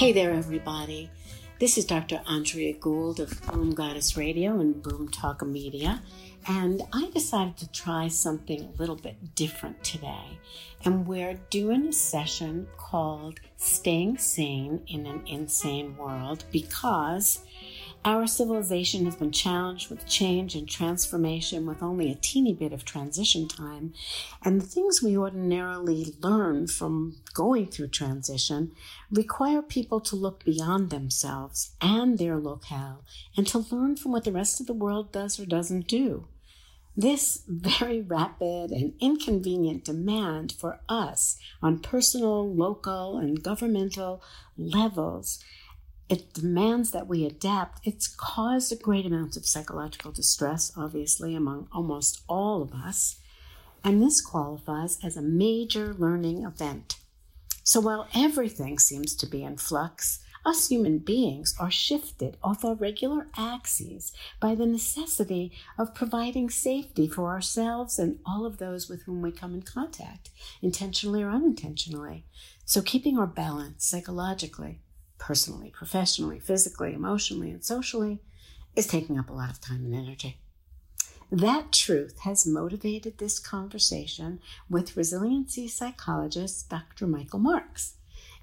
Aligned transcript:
Hey 0.00 0.12
there, 0.12 0.32
everybody. 0.32 1.10
This 1.58 1.76
is 1.76 1.84
Dr. 1.84 2.22
Andrea 2.26 2.72
Gould 2.72 3.20
of 3.20 3.38
Boom 3.42 3.74
Goddess 3.74 4.16
Radio 4.16 4.58
and 4.58 4.82
Boom 4.82 5.10
Talk 5.10 5.44
Media, 5.44 6.00
and 6.48 6.80
I 6.90 7.10
decided 7.10 7.58
to 7.58 7.70
try 7.70 8.08
something 8.08 8.62
a 8.62 8.78
little 8.78 8.96
bit 8.96 9.34
different 9.34 9.84
today. 9.84 10.38
And 10.86 11.06
we're 11.06 11.38
doing 11.50 11.88
a 11.88 11.92
session 11.92 12.66
called 12.78 13.40
Staying 13.58 14.16
Sane 14.16 14.80
in 14.86 15.04
an 15.04 15.22
Insane 15.26 15.94
World 15.98 16.44
because 16.50 17.40
our 18.04 18.26
civilization 18.26 19.04
has 19.04 19.16
been 19.16 19.30
challenged 19.30 19.90
with 19.90 20.06
change 20.06 20.54
and 20.54 20.68
transformation 20.68 21.66
with 21.66 21.82
only 21.82 22.10
a 22.10 22.14
teeny 22.14 22.54
bit 22.54 22.72
of 22.72 22.84
transition 22.84 23.46
time. 23.46 23.92
And 24.42 24.60
the 24.60 24.66
things 24.66 25.02
we 25.02 25.16
ordinarily 25.16 26.14
learn 26.20 26.66
from 26.66 27.16
going 27.34 27.66
through 27.66 27.88
transition 27.88 28.72
require 29.10 29.60
people 29.60 30.00
to 30.00 30.16
look 30.16 30.44
beyond 30.44 30.88
themselves 30.88 31.72
and 31.80 32.18
their 32.18 32.38
locale 32.38 33.04
and 33.36 33.46
to 33.48 33.66
learn 33.70 33.96
from 33.96 34.12
what 34.12 34.24
the 34.24 34.32
rest 34.32 34.60
of 34.60 34.66
the 34.66 34.72
world 34.72 35.12
does 35.12 35.38
or 35.38 35.44
doesn't 35.44 35.86
do. 35.86 36.26
This 36.96 37.44
very 37.46 38.00
rapid 38.00 38.70
and 38.72 38.94
inconvenient 38.98 39.84
demand 39.84 40.52
for 40.52 40.80
us 40.88 41.38
on 41.62 41.78
personal, 41.78 42.52
local, 42.52 43.16
and 43.16 43.42
governmental 43.42 44.22
levels 44.56 45.42
it 46.10 46.34
demands 46.34 46.90
that 46.90 47.06
we 47.06 47.24
adapt. 47.24 47.86
It's 47.86 48.08
caused 48.08 48.72
a 48.72 48.76
great 48.76 49.06
amount 49.06 49.36
of 49.36 49.46
psychological 49.46 50.10
distress, 50.10 50.72
obviously, 50.76 51.36
among 51.36 51.68
almost 51.70 52.22
all 52.28 52.62
of 52.62 52.72
us. 52.72 53.20
And 53.84 54.02
this 54.02 54.20
qualifies 54.20 54.98
as 55.04 55.16
a 55.16 55.22
major 55.22 55.94
learning 55.94 56.42
event. 56.44 56.96
So 57.62 57.78
while 57.78 58.08
everything 58.12 58.80
seems 58.80 59.14
to 59.16 59.26
be 59.26 59.44
in 59.44 59.56
flux, 59.56 60.18
us 60.44 60.68
human 60.68 60.98
beings 60.98 61.54
are 61.60 61.70
shifted 61.70 62.36
off 62.42 62.64
our 62.64 62.74
regular 62.74 63.28
axes 63.36 64.12
by 64.40 64.56
the 64.56 64.66
necessity 64.66 65.52
of 65.78 65.94
providing 65.94 66.50
safety 66.50 67.06
for 67.06 67.28
ourselves 67.28 68.00
and 68.00 68.18
all 68.26 68.44
of 68.44 68.58
those 68.58 68.88
with 68.88 69.04
whom 69.04 69.22
we 69.22 69.30
come 69.30 69.54
in 69.54 69.62
contact, 69.62 70.30
intentionally 70.60 71.22
or 71.22 71.30
unintentionally. 71.30 72.24
So 72.64 72.82
keeping 72.82 73.16
our 73.16 73.28
balance 73.28 73.86
psychologically 73.86 74.80
personally, 75.20 75.70
professionally, 75.70 76.40
physically, 76.40 76.92
emotionally, 76.92 77.50
and 77.50 77.64
socially 77.64 78.18
is 78.74 78.88
taking 78.88 79.18
up 79.18 79.30
a 79.30 79.32
lot 79.32 79.50
of 79.50 79.60
time 79.60 79.84
and 79.84 79.94
energy. 79.94 80.38
That 81.30 81.70
truth 81.70 82.20
has 82.20 82.46
motivated 82.46 83.18
this 83.18 83.38
conversation 83.38 84.40
with 84.68 84.96
resiliency 84.96 85.68
psychologist 85.68 86.68
Dr. 86.68 87.06
Michael 87.06 87.38
Marks. 87.38 87.94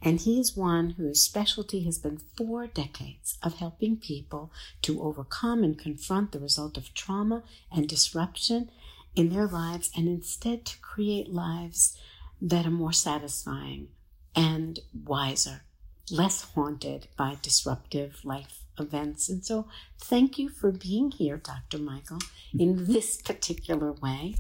And 0.02 0.22
he 0.22 0.40
is 0.40 0.56
one 0.56 0.92
whose 0.92 1.20
specialty 1.22 1.84
has 1.84 1.98
been 1.98 2.22
four 2.38 2.68
decades 2.68 3.40
of 3.42 3.56
helping 3.56 3.98
people 3.98 4.52
to 4.84 5.02
overcome 5.02 5.64
and 5.64 5.78
confront 5.78 6.32
the 6.32 6.40
result 6.40 6.78
of 6.78 6.94
trauma 6.94 7.44
and 7.72 7.90
disruption 7.90 8.70
in 9.16 9.30
their 9.30 9.48
lives 9.48 9.90
and 9.98 10.08
instead 10.08 10.66
to 10.66 10.80
create 10.80 11.34
lives 11.34 11.98
that 12.40 12.68
are 12.68 12.72
more 12.72 12.94
satisfying 12.94 13.88
and 14.36 14.80
wiser 14.94 15.64
less 16.10 16.44
haunted 16.54 17.08
by 17.18 17.38
disruptive 17.42 18.24
life 18.24 18.64
events. 18.80 19.30
And 19.30 19.44
so, 19.44 19.68
thank 20.00 20.38
you 20.38 20.50
for 20.50 20.72
being 20.72 21.12
here, 21.12 21.38
Dr. 21.38 21.80
Michael, 21.80 22.20
in 22.58 22.76
mm-hmm. 22.76 22.92
this 22.92 23.22
particular 23.22 23.92
way. 23.92 24.36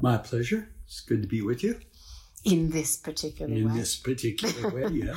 My 0.00 0.16
pleasure. 0.16 0.68
It's 0.86 1.00
good 1.00 1.22
to 1.22 1.28
be 1.28 1.40
with 1.40 1.62
you. 1.62 1.78
In 2.44 2.70
this 2.70 2.96
particular 2.96 3.52
in 3.52 3.66
way. 3.66 3.70
In 3.70 3.76
this 3.76 3.96
particular 3.96 4.70
way, 4.70 4.86
yeah. 4.92 5.14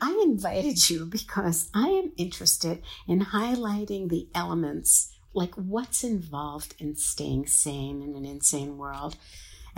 I 0.00 0.20
invited 0.22 0.90
you 0.90 1.06
because 1.06 1.70
I 1.74 1.88
am 1.88 2.12
interested 2.16 2.82
in 3.06 3.26
highlighting 3.26 4.10
the 4.10 4.28
elements, 4.34 5.16
like 5.32 5.54
what's 5.54 6.04
involved 6.04 6.74
in 6.78 6.94
staying 6.94 7.46
sane 7.46 8.02
in 8.02 8.14
an 8.14 8.26
insane 8.26 8.76
world 8.76 9.16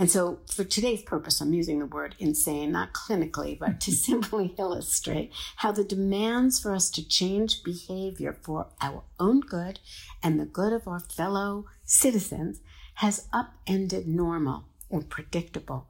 and 0.01 0.09
so, 0.09 0.39
for 0.47 0.63
today's 0.63 1.03
purpose, 1.03 1.41
I'm 1.41 1.53
using 1.53 1.77
the 1.77 1.85
word 1.85 2.15
insane, 2.17 2.71
not 2.71 2.91
clinically, 2.91 3.59
but 3.59 3.79
to 3.81 3.91
simply 3.91 4.55
illustrate 4.57 5.31
how 5.57 5.71
the 5.71 5.83
demands 5.83 6.59
for 6.59 6.73
us 6.73 6.89
to 6.91 7.07
change 7.07 7.61
behavior 7.61 8.35
for 8.41 8.65
our 8.81 9.03
own 9.19 9.41
good 9.41 9.79
and 10.23 10.39
the 10.39 10.45
good 10.45 10.73
of 10.73 10.87
our 10.87 11.01
fellow 11.01 11.67
citizens 11.83 12.61
has 12.95 13.27
upended 13.31 14.07
normal 14.07 14.63
or 14.89 15.03
predictable 15.03 15.85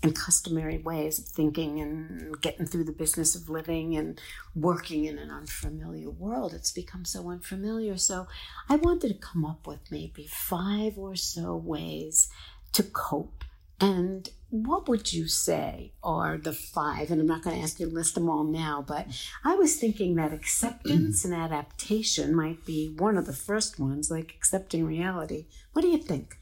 and 0.00 0.14
customary 0.14 0.78
ways 0.78 1.18
of 1.18 1.24
thinking 1.24 1.80
and 1.80 2.40
getting 2.40 2.66
through 2.66 2.84
the 2.84 2.92
business 2.92 3.34
of 3.34 3.48
living 3.48 3.96
and 3.96 4.20
working 4.54 5.06
in 5.06 5.18
an 5.18 5.32
unfamiliar 5.32 6.10
world. 6.10 6.54
It's 6.54 6.70
become 6.70 7.04
so 7.04 7.28
unfamiliar. 7.30 7.96
So 7.96 8.28
I 8.68 8.76
wanted 8.76 9.08
to 9.08 9.14
come 9.14 9.44
up 9.44 9.66
with 9.66 9.90
maybe 9.90 10.28
five 10.30 10.96
or 10.96 11.16
so 11.16 11.56
ways 11.56 12.28
to 12.70 12.84
cope 12.84 13.42
and 13.80 14.28
what 14.50 14.88
would 14.88 15.12
you 15.12 15.28
say 15.28 15.92
are 16.02 16.38
the 16.38 16.52
five? 16.52 17.10
And 17.10 17.20
I'm 17.20 17.26
not 17.26 17.42
going 17.42 17.56
to 17.56 17.62
ask 17.62 17.80
you 17.80 17.88
to 17.88 17.94
list 17.94 18.14
them 18.14 18.28
all 18.28 18.44
now, 18.44 18.84
but 18.86 19.06
I 19.44 19.54
was 19.56 19.76
thinking 19.76 20.14
that 20.14 20.32
acceptance 20.32 21.24
and 21.24 21.34
adaptation 21.34 22.34
might 22.34 22.64
be 22.64 22.94
one 22.96 23.18
of 23.18 23.26
the 23.26 23.32
first 23.32 23.78
ones, 23.78 24.10
like 24.10 24.32
accepting 24.36 24.86
reality. 24.86 25.46
What 25.72 25.82
do 25.82 25.88
you 25.88 25.98
think? 25.98 26.38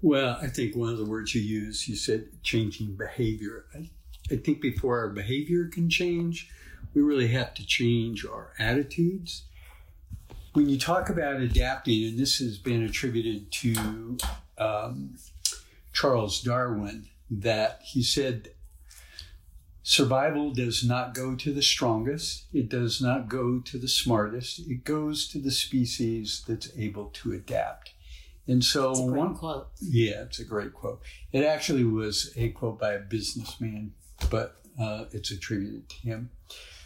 Well, 0.00 0.38
I 0.42 0.48
think 0.48 0.74
one 0.74 0.88
of 0.88 0.98
the 0.98 1.04
words 1.04 1.34
you 1.34 1.42
used, 1.42 1.86
you 1.86 1.94
said 1.94 2.26
changing 2.42 2.96
behavior. 2.96 3.66
I, 3.74 3.90
I 4.30 4.36
think 4.36 4.60
before 4.60 4.98
our 4.98 5.10
behavior 5.10 5.68
can 5.68 5.88
change, 5.88 6.48
we 6.94 7.02
really 7.02 7.28
have 7.28 7.54
to 7.54 7.66
change 7.66 8.24
our 8.24 8.52
attitudes. 8.58 9.44
When 10.54 10.68
you 10.68 10.78
talk 10.78 11.08
about 11.08 11.36
adapting, 11.36 12.04
and 12.08 12.18
this 12.18 12.38
has 12.38 12.58
been 12.58 12.82
attributed 12.82 13.52
to 13.52 14.18
um, 14.58 15.16
Charles 15.92 16.40
Darwin 16.40 17.08
that 17.30 17.80
he 17.84 18.02
said 18.02 18.50
survival 19.82 20.52
does 20.52 20.84
not 20.84 21.14
go 21.14 21.34
to 21.34 21.52
the 21.52 21.62
strongest, 21.62 22.46
it 22.52 22.68
does 22.68 23.00
not 23.00 23.28
go 23.28 23.58
to 23.60 23.78
the 23.78 23.88
smartest, 23.88 24.60
it 24.60 24.84
goes 24.84 25.28
to 25.28 25.38
the 25.38 25.50
species 25.50 26.44
that's 26.46 26.70
able 26.76 27.06
to 27.06 27.32
adapt. 27.32 27.92
And 28.48 28.64
so, 28.64 28.92
one 28.92 29.36
quote. 29.36 29.68
Yeah, 29.80 30.22
it's 30.22 30.40
a 30.40 30.44
great 30.44 30.72
quote. 30.72 31.02
It 31.30 31.44
actually 31.44 31.84
was 31.84 32.32
a 32.36 32.48
quote 32.50 32.78
by 32.78 32.94
a 32.94 32.98
businessman, 32.98 33.92
but 34.30 34.56
uh, 34.80 35.04
it's 35.12 35.30
attributed 35.30 35.88
to 35.88 35.96
him. 35.98 36.30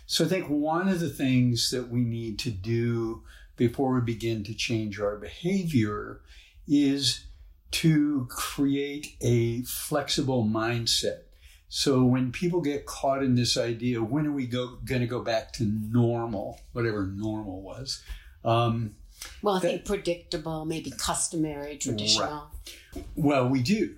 So, 0.05 0.27
I 0.27 0.29
think 0.29 0.49
one 0.49 0.89
of 0.89 1.01
the 1.01 1.09
things 1.09 1.71
that 1.71 1.89
we 1.89 2.01
need 2.01 2.39
to 2.41 2.51
do 2.51 3.23
before 3.57 3.95
we 3.95 4.03
begin 4.03 4.45
to 4.45 4.55
change 4.55 5.01
our 5.01 5.17
behavior 5.17 6.21
is 6.69 7.26
to 7.73 8.27
create 8.31 9.17
a 9.21 9.63
flexible 9.63 10.45
mindset. 10.45 11.21
So 11.69 12.05
when 12.05 12.31
people 12.31 12.61
get 12.61 12.87
caught 12.87 13.23
in 13.23 13.35
this 13.35 13.57
idea, 13.57 14.03
when 14.03 14.27
are 14.27 14.33
we 14.33 14.47
go, 14.47 14.79
going 14.85 15.01
to 15.01 15.07
go 15.07 15.21
back 15.21 15.53
to 15.55 15.65
normal, 15.65 16.61
whatever 16.73 17.07
normal 17.07 17.61
was? 17.61 18.03
Um, 18.45 18.95
well, 19.43 19.57
I 19.57 19.61
that, 19.61 19.69
think 19.69 19.85
predictable, 19.85 20.65
maybe 20.65 20.91
customary, 20.91 21.77
traditional. 21.77 22.51
Right. 22.95 23.05
Well, 23.17 23.49
we 23.49 23.63
do. 23.63 23.97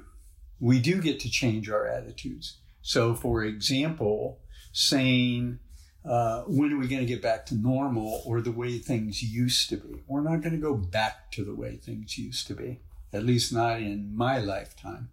We 0.61 0.81
do 0.81 1.01
get 1.01 1.21
to 1.21 1.31
change 1.31 1.69
our 1.69 1.87
attitudes. 1.87 2.59
So, 2.81 3.15
for 3.15 3.45
example, 3.45 4.41
saying, 4.73 5.59
uh, 6.05 6.43
when 6.47 6.73
are 6.73 6.79
we 6.79 6.89
going 6.89 7.03
to 7.03 7.07
get 7.07 7.21
back 7.21 7.45
to 7.47 7.55
normal 7.55 8.23
or 8.25 8.41
the 8.41 8.53
way 8.53 8.79
things 8.79 9.23
used 9.23 9.69
to 9.69 9.77
be? 9.77 10.03
We're 10.07 10.23
not 10.23 10.41
going 10.41 10.55
to 10.55 10.61
go 10.61 10.75
back 10.75 11.31
to 11.33 11.45
the 11.45 11.55
way 11.55 11.77
things 11.77 12.17
used 12.17 12.47
to 12.47 12.55
be 12.55 12.81
at 13.13 13.25
least 13.25 13.53
not 13.53 13.81
in 13.81 14.15
my 14.15 14.39
lifetime. 14.39 15.11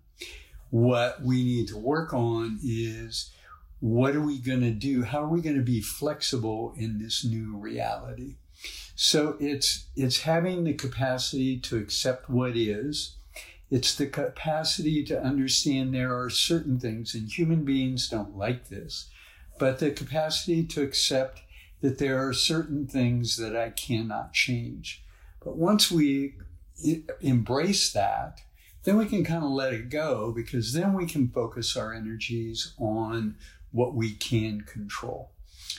What 0.70 1.22
we 1.22 1.44
need 1.44 1.68
to 1.70 1.78
work 1.78 2.14
on 2.14 2.60
is 2.64 3.32
what 3.80 4.16
are 4.16 4.22
we 4.22 4.40
going 4.40 4.62
to 4.62 4.72
do? 4.72 5.04
How 5.04 5.24
are 5.24 5.30
we 5.30 5.42
going 5.42 5.58
to 5.58 5.62
be 5.62 5.82
flexible 5.82 6.74
in 6.78 7.00
this 7.00 7.24
new 7.24 7.56
reality? 7.56 8.36
So 8.96 9.36
it's 9.40 9.86
it's 9.96 10.22
having 10.22 10.64
the 10.64 10.74
capacity 10.74 11.60
to 11.60 11.78
accept 11.78 12.30
what 12.30 12.56
is. 12.56 13.16
It's 13.70 13.96
the 13.96 14.08
capacity 14.08 15.04
to 15.06 15.22
understand 15.22 15.94
there 15.94 16.18
are 16.18 16.30
certain 16.30 16.80
things, 16.80 17.14
and 17.14 17.30
human 17.30 17.66
beings 17.66 18.08
don't 18.08 18.38
like 18.38 18.70
this, 18.70 19.10
but 19.60 19.80
the 19.80 19.92
capacity 19.92 20.64
to 20.64 20.84
accept 20.84 21.42
that 21.82 21.98
there 21.98 22.26
are 22.26 22.32
certain 22.34 22.88
things 22.88 23.38
that 23.38 23.56
I 23.56 23.72
cannot 23.72 24.34
change. 24.34 25.04
But 25.44 25.58
once 25.58 25.92
we 25.92 26.36
embrace 27.22 27.92
that, 27.94 28.42
then 28.84 28.98
we 28.98 29.06
can 29.06 29.24
kind 29.24 29.44
of 29.44 29.50
let 29.50 29.74
it 29.74 29.90
go 29.90 30.32
because 30.32 30.74
then 30.74 30.94
we 30.94 31.06
can 31.06 31.28
focus 31.28 31.76
our 31.76 31.94
energies 31.94 32.74
on 32.78 33.36
what 33.72 33.96
we 33.96 34.12
can 34.12 34.62
control. 34.62 35.32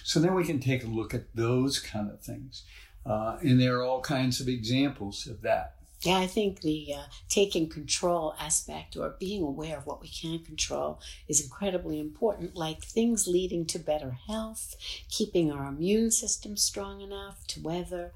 So 0.02 0.20
then 0.20 0.34
we 0.34 0.44
can 0.44 0.60
take 0.60 0.84
a 0.84 0.88
look 0.88 1.14
at 1.14 1.34
those 1.34 1.78
kind 1.78 2.10
of 2.10 2.20
things. 2.20 2.64
Uh, 3.04 3.38
and 3.40 3.60
there 3.60 3.78
are 3.78 3.84
all 3.84 4.00
kinds 4.00 4.40
of 4.40 4.48
examples 4.48 5.26
of 5.26 5.42
that. 5.42 5.76
Yeah, 6.02 6.18
I 6.18 6.26
think 6.26 6.60
the 6.60 6.94
uh, 6.94 7.02
taking 7.28 7.68
control 7.68 8.34
aspect 8.38 8.96
or 8.96 9.16
being 9.18 9.42
aware 9.42 9.78
of 9.78 9.86
what 9.86 10.02
we 10.02 10.08
can 10.08 10.40
control 10.40 11.00
is 11.26 11.42
incredibly 11.42 11.98
important, 11.98 12.54
like 12.54 12.82
things 12.82 13.26
leading 13.26 13.64
to 13.66 13.78
better 13.78 14.18
health, 14.26 14.76
keeping 15.08 15.50
our 15.50 15.66
immune 15.66 16.10
system 16.10 16.56
strong 16.56 17.00
enough 17.00 17.46
to 17.48 17.62
weather 17.62 18.12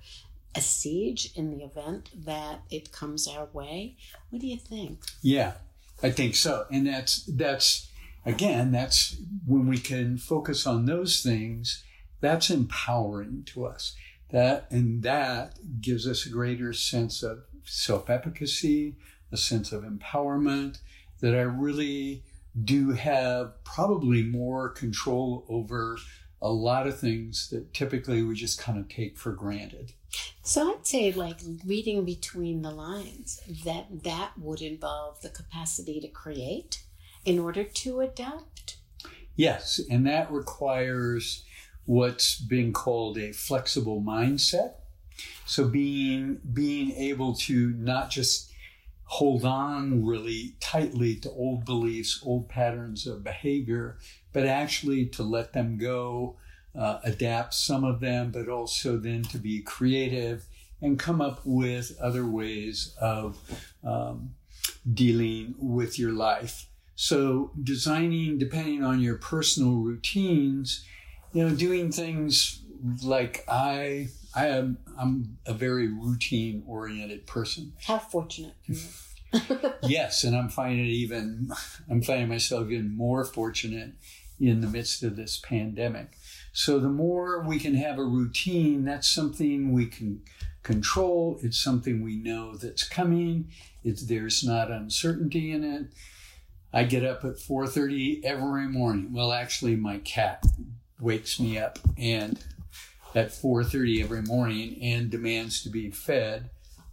a 0.54 0.60
siege 0.60 1.32
in 1.36 1.50
the 1.50 1.64
event 1.64 2.10
that 2.26 2.62
it 2.70 2.92
comes 2.92 3.28
our 3.28 3.48
way. 3.52 3.96
What 4.30 4.40
do 4.40 4.46
you 4.46 4.56
think? 4.56 5.00
Yeah, 5.22 5.52
I 6.02 6.10
think 6.10 6.34
so. 6.34 6.66
And 6.70 6.86
that's, 6.86 7.24
that's, 7.26 7.88
again, 8.26 8.72
that's 8.72 9.16
when 9.46 9.68
we 9.68 9.78
can 9.78 10.18
focus 10.18 10.66
on 10.66 10.86
those 10.86 11.22
things, 11.22 11.84
that's 12.20 12.50
empowering 12.50 13.44
to 13.46 13.66
us. 13.66 13.94
That, 14.30 14.66
and 14.70 15.02
that 15.02 15.58
gives 15.80 16.06
us 16.06 16.26
a 16.26 16.30
greater 16.30 16.72
sense 16.72 17.22
of 17.22 17.40
self 17.64 18.08
efficacy, 18.08 18.96
a 19.32 19.36
sense 19.36 19.72
of 19.72 19.82
empowerment, 19.82 20.78
that 21.20 21.34
I 21.34 21.42
really 21.42 22.24
do 22.64 22.92
have 22.92 23.62
probably 23.64 24.22
more 24.22 24.68
control 24.68 25.44
over 25.48 25.98
a 26.42 26.50
lot 26.50 26.86
of 26.86 26.98
things 26.98 27.48
that 27.50 27.74
typically 27.74 28.22
we 28.22 28.34
just 28.34 28.60
kind 28.60 28.78
of 28.78 28.88
take 28.88 29.18
for 29.18 29.32
granted. 29.32 29.92
So 30.42 30.72
I'd 30.72 30.86
say 30.86 31.12
like 31.12 31.38
reading 31.64 32.04
between 32.04 32.62
the 32.62 32.70
lines 32.70 33.40
that 33.64 34.02
that 34.04 34.32
would 34.38 34.62
involve 34.62 35.20
the 35.20 35.28
capacity 35.28 36.00
to 36.00 36.08
create 36.08 36.82
in 37.24 37.38
order 37.38 37.64
to 37.64 38.00
adapt. 38.00 38.76
Yes, 39.36 39.80
and 39.90 40.06
that 40.06 40.30
requires 40.30 41.44
what's 41.84 42.36
been 42.36 42.72
called 42.72 43.18
a 43.18 43.32
flexible 43.32 44.02
mindset. 44.02 44.74
So 45.44 45.68
being 45.68 46.40
being 46.52 46.92
able 46.92 47.34
to 47.34 47.70
not 47.76 48.10
just 48.10 48.50
hold 49.04 49.44
on 49.44 50.04
really 50.04 50.54
tightly 50.60 51.16
to 51.16 51.30
old 51.30 51.64
beliefs, 51.64 52.20
old 52.24 52.48
patterns 52.48 53.06
of 53.06 53.24
behavior, 53.24 53.98
but 54.32 54.46
actually 54.46 55.06
to 55.06 55.24
let 55.24 55.52
them 55.52 55.76
go, 55.78 56.36
uh, 56.78 56.98
adapt 57.04 57.54
some 57.54 57.84
of 57.84 58.00
them, 58.00 58.30
but 58.30 58.48
also 58.48 58.96
then 58.96 59.22
to 59.22 59.38
be 59.38 59.60
creative 59.60 60.46
and 60.82 60.98
come 60.98 61.20
up 61.20 61.40
with 61.44 61.98
other 62.00 62.26
ways 62.26 62.94
of 63.00 63.38
um, 63.84 64.34
dealing 64.92 65.54
with 65.58 65.98
your 65.98 66.12
life. 66.12 66.66
So 66.94 67.52
designing, 67.62 68.38
depending 68.38 68.84
on 68.84 69.00
your 69.00 69.16
personal 69.16 69.76
routines, 69.76 70.84
you 71.32 71.46
know, 71.46 71.54
doing 71.54 71.92
things 71.92 72.62
like 73.02 73.44
I 73.48 74.08
I 74.34 74.46
am 74.48 74.78
I'm 74.98 75.38
a 75.46 75.54
very 75.54 75.88
routine 75.88 76.62
oriented 76.66 77.26
person. 77.26 77.72
How 77.84 77.98
fortunate. 77.98 78.54
yes, 79.82 80.24
and 80.24 80.36
I'm 80.36 80.48
finding 80.48 80.86
even 80.86 81.50
I'm 81.88 82.02
finding 82.02 82.28
myself 82.28 82.68
even 82.68 82.96
more 82.96 83.24
fortunate 83.24 83.92
in 84.40 84.60
the 84.60 84.66
midst 84.66 85.02
of 85.02 85.16
this 85.16 85.38
pandemic. 85.38 86.16
So 86.52 86.78
the 86.78 86.88
more 86.88 87.42
we 87.42 87.58
can 87.58 87.74
have 87.74 87.98
a 87.98 88.04
routine, 88.04 88.84
that's 88.84 89.08
something 89.08 89.72
we 89.72 89.86
can 89.86 90.22
control. 90.62 91.38
It's 91.42 91.58
something 91.58 92.02
we 92.02 92.16
know 92.16 92.56
that's 92.56 92.86
coming. 92.86 93.50
It's 93.84 94.02
there's 94.02 94.44
not 94.44 94.70
uncertainty 94.70 95.52
in 95.52 95.64
it. 95.64 95.86
I 96.72 96.84
get 96.84 97.04
up 97.04 97.24
at 97.24 97.38
4:30 97.38 98.24
every 98.24 98.68
morning. 98.68 99.12
Well, 99.12 99.32
actually 99.32 99.76
my 99.76 99.98
cat 99.98 100.44
wakes 101.00 101.40
me 101.40 101.58
up 101.58 101.78
and 101.96 102.38
at 103.14 103.30
4.30 103.30 104.02
every 104.02 104.22
morning 104.22 104.78
and 104.82 105.10
demands 105.10 105.62
to 105.62 105.68
be 105.68 105.90
fed 105.90 106.50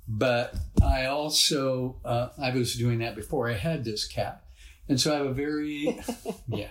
but 0.07 0.56
i 0.81 1.06
also 1.06 1.98
uh, 2.06 2.30
i 2.39 2.51
was 2.51 2.75
doing 2.75 3.00
that 3.00 3.15
before 3.15 3.50
i 3.50 3.54
had 3.54 3.83
this 3.83 4.07
cat 4.07 4.42
and 4.89 4.99
so 4.99 5.13
i 5.13 5.17
have 5.17 5.25
a 5.25 5.33
very 5.33 5.99
yeah. 6.47 6.69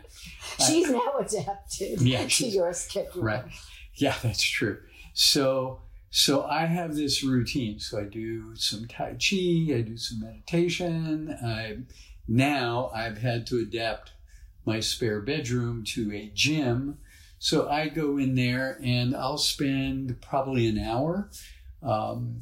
She's 0.67 0.89
I, 0.89 0.93
now 0.93 1.19
adapted 1.21 2.01
yeah, 2.01 2.27
to 2.27 2.47
your 2.47 2.73
schedule 2.73 3.23
right. 3.23 3.45
Yeah 3.95 4.15
that's 4.23 4.43
true. 4.43 4.79
So 5.15 5.83
so 6.11 6.45
i 6.45 6.67
have 6.67 6.95
this 6.95 7.23
routine. 7.23 7.79
So 7.79 8.01
i 8.01 8.05
do 8.05 8.57
some 8.57 8.87
tai 8.87 9.13
chi 9.13 9.75
i 9.75 9.83
do 9.83 9.97
some 9.97 10.21
meditation. 10.21 11.37
I 11.45 11.79
now 12.27 12.91
i've 12.95 13.19
had 13.19 13.47
to 13.49 13.59
adapt 13.59 14.13
my 14.65 14.81
spare 14.81 15.21
bedroom 15.21 15.85
to 15.95 16.13
a 16.13 16.31
gym. 16.35 16.99
So 17.39 17.69
I 17.69 17.89
go 17.89 18.19
in 18.19 18.35
there 18.35 18.79
and 18.83 19.15
I'll 19.15 19.39
spend 19.39 20.21
probably 20.23 20.67
an 20.67 20.79
hour 20.79 21.31
um, 21.83 22.41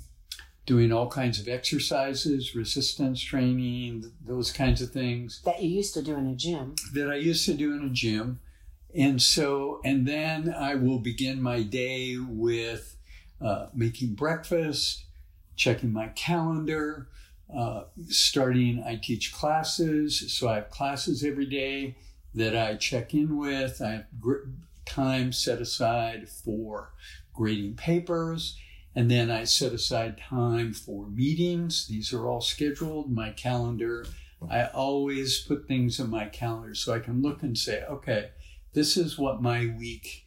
doing 0.67 0.93
all 0.93 1.09
kinds 1.09 1.39
of 1.39 1.49
exercises, 1.49 2.55
resistance 2.55 3.21
training, 3.21 4.11
those 4.25 4.51
kinds 4.51 4.81
of 4.81 4.91
things. 4.91 5.43
That 5.45 5.63
you 5.63 5.71
used 5.71 5.95
to 5.95 6.03
do 6.03 6.17
in 6.17 6.27
a 6.27 6.35
gym. 6.35 6.75
That 6.93 7.11
I 7.11 7.17
used 7.17 7.45
to 7.47 7.55
do 7.55 7.75
in 7.75 7.85
a 7.85 7.91
gym. 7.91 8.41
And 8.95 9.21
so, 9.21 9.81
and 9.85 10.07
then 10.07 10.55
I 10.57 10.77
will 10.77 11.01
begin 11.01 11.43
my 11.43 11.63
day 11.63 12.17
with 12.17 12.97
uh, 13.41 13.67
making 13.75 14.15
breakfast, 14.15 15.05
checking 15.57 15.93
my 15.93 16.09
calendar, 16.09 17.09
uh, 17.55 17.85
starting, 18.09 18.83
I 18.87 18.97
teach 18.97 19.33
classes. 19.33 20.33
So 20.33 20.49
I 20.49 20.57
have 20.57 20.71
classes 20.71 21.25
every 21.25 21.47
day 21.47 21.97
that 22.35 22.57
I 22.57 22.77
check 22.77 23.15
in 23.15 23.37
with. 23.37 23.83
I 23.83 23.91
have 23.91 24.07
time 24.87 25.33
set 25.33 25.61
aside 25.61 26.29
for 26.29 26.93
grading 27.33 27.75
papers. 27.75 28.57
And 28.97 29.11
then 29.11 29.31
I 29.31 29.45
set 29.45 29.73
aside 29.73 30.19
time 30.19 30.73
for 30.73 31.09
meetings. 31.09 31.89
These 31.89 32.13
are 32.13 32.29
all 32.29 32.41
scheduled. 32.41 33.11
My 33.11 33.31
calendar, 33.31 34.07
I 34.49 34.67
always 34.67 35.41
put 35.41 35.67
things 35.67 35.99
in 35.99 36.11
my 36.11 36.27
calendar 36.27 36.75
so 36.75 36.95
I 36.95 37.01
can 37.01 37.21
look 37.21 37.43
and 37.43 37.59
say, 37.59 37.85
okay, 37.85 38.31
this 38.73 38.97
is 38.97 39.19
what 39.19 39.43
my 39.43 39.75
week 39.79 40.25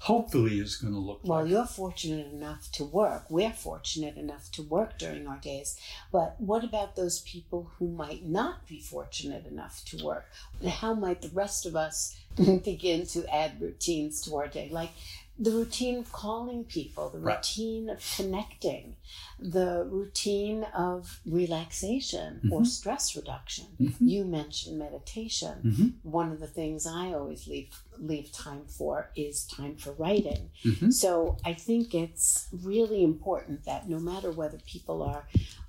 hopefully 0.00 0.60
is 0.60 0.76
going 0.76 0.92
to 0.92 0.98
look 0.98 1.20
well, 1.24 1.38
like. 1.38 1.44
Well, 1.44 1.52
you're 1.52 1.66
fortunate 1.66 2.32
enough 2.32 2.70
to 2.72 2.84
work. 2.84 3.24
We're 3.28 3.52
fortunate 3.52 4.16
enough 4.16 4.50
to 4.52 4.62
work 4.62 4.98
during 4.98 5.26
our 5.26 5.38
days. 5.38 5.78
But 6.12 6.36
what 6.38 6.64
about 6.64 6.96
those 6.96 7.20
people 7.22 7.72
who 7.78 7.88
might 7.88 8.24
not 8.24 8.66
be 8.66 8.80
fortunate 8.80 9.46
enough 9.46 9.82
to 9.86 10.04
work? 10.04 10.26
How 10.66 10.94
might 10.94 11.22
the 11.22 11.30
rest 11.30 11.66
of 11.66 11.74
us 11.74 12.16
begin 12.36 13.06
to 13.06 13.26
add 13.34 13.60
routines 13.60 14.20
to 14.22 14.36
our 14.36 14.46
day? 14.46 14.68
Like 14.70 14.90
the 15.38 15.52
routine 15.52 15.98
of 15.98 16.10
calling 16.10 16.64
people, 16.64 17.10
the 17.10 17.18
routine 17.20 17.86
right. 17.86 17.96
of 17.96 18.14
connecting, 18.16 18.96
the 19.38 19.86
routine 19.88 20.64
of 20.74 21.20
relaxation 21.24 22.40
mm-hmm. 22.44 22.52
or 22.52 22.64
stress 22.64 23.14
reduction. 23.14 23.66
Mm-hmm. 23.80 24.08
You 24.08 24.24
mentioned 24.24 24.78
meditation. 24.78 25.54
Mm-hmm. 25.64 26.10
One 26.10 26.32
of 26.32 26.40
the 26.40 26.48
things 26.48 26.86
I 26.86 27.12
always 27.12 27.46
leave 27.46 27.70
leave 28.00 28.30
time 28.32 28.62
for 28.66 29.10
is 29.16 29.44
time 29.46 29.76
for 29.76 29.92
writing. 29.92 30.50
Mm-hmm. 30.64 30.90
So 30.90 31.36
I 31.44 31.54
think 31.54 31.94
it's 31.94 32.48
really 32.52 33.02
important 33.02 33.64
that 33.64 33.88
no 33.88 33.98
matter 33.98 34.30
whether 34.30 34.58
people 34.66 35.02
are 35.02 35.24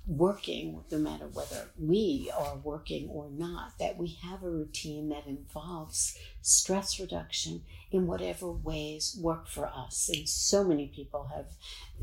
working, 0.06 0.82
no 0.90 0.98
matter 0.98 1.26
whether 1.32 1.70
we 1.78 2.30
are 2.36 2.56
working 2.56 3.08
or 3.08 3.28
not, 3.30 3.78
that 3.78 3.96
we 3.96 4.18
have 4.22 4.42
a 4.42 4.50
routine 4.50 5.08
that 5.10 5.26
involves 5.26 6.16
stress 6.42 6.98
reduction 6.98 7.62
in 7.90 8.06
whatever 8.06 8.50
ways 8.50 9.16
work 9.20 9.48
for 9.48 9.66
us. 9.66 10.10
And 10.12 10.28
so 10.28 10.64
many 10.64 10.86
people 10.86 11.30
have 11.34 11.46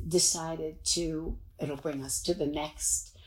decided 0.07 0.83
to, 0.85 1.37
it'll 1.59 1.77
bring 1.77 2.03
us 2.03 2.21
to 2.23 2.33
the 2.33 2.45
next 2.45 3.17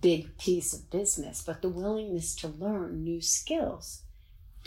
big 0.00 0.36
piece 0.38 0.72
of 0.72 0.90
business, 0.90 1.42
but 1.44 1.62
the 1.62 1.68
willingness 1.68 2.34
to 2.36 2.48
learn 2.48 3.04
new 3.04 3.20
skills 3.20 4.02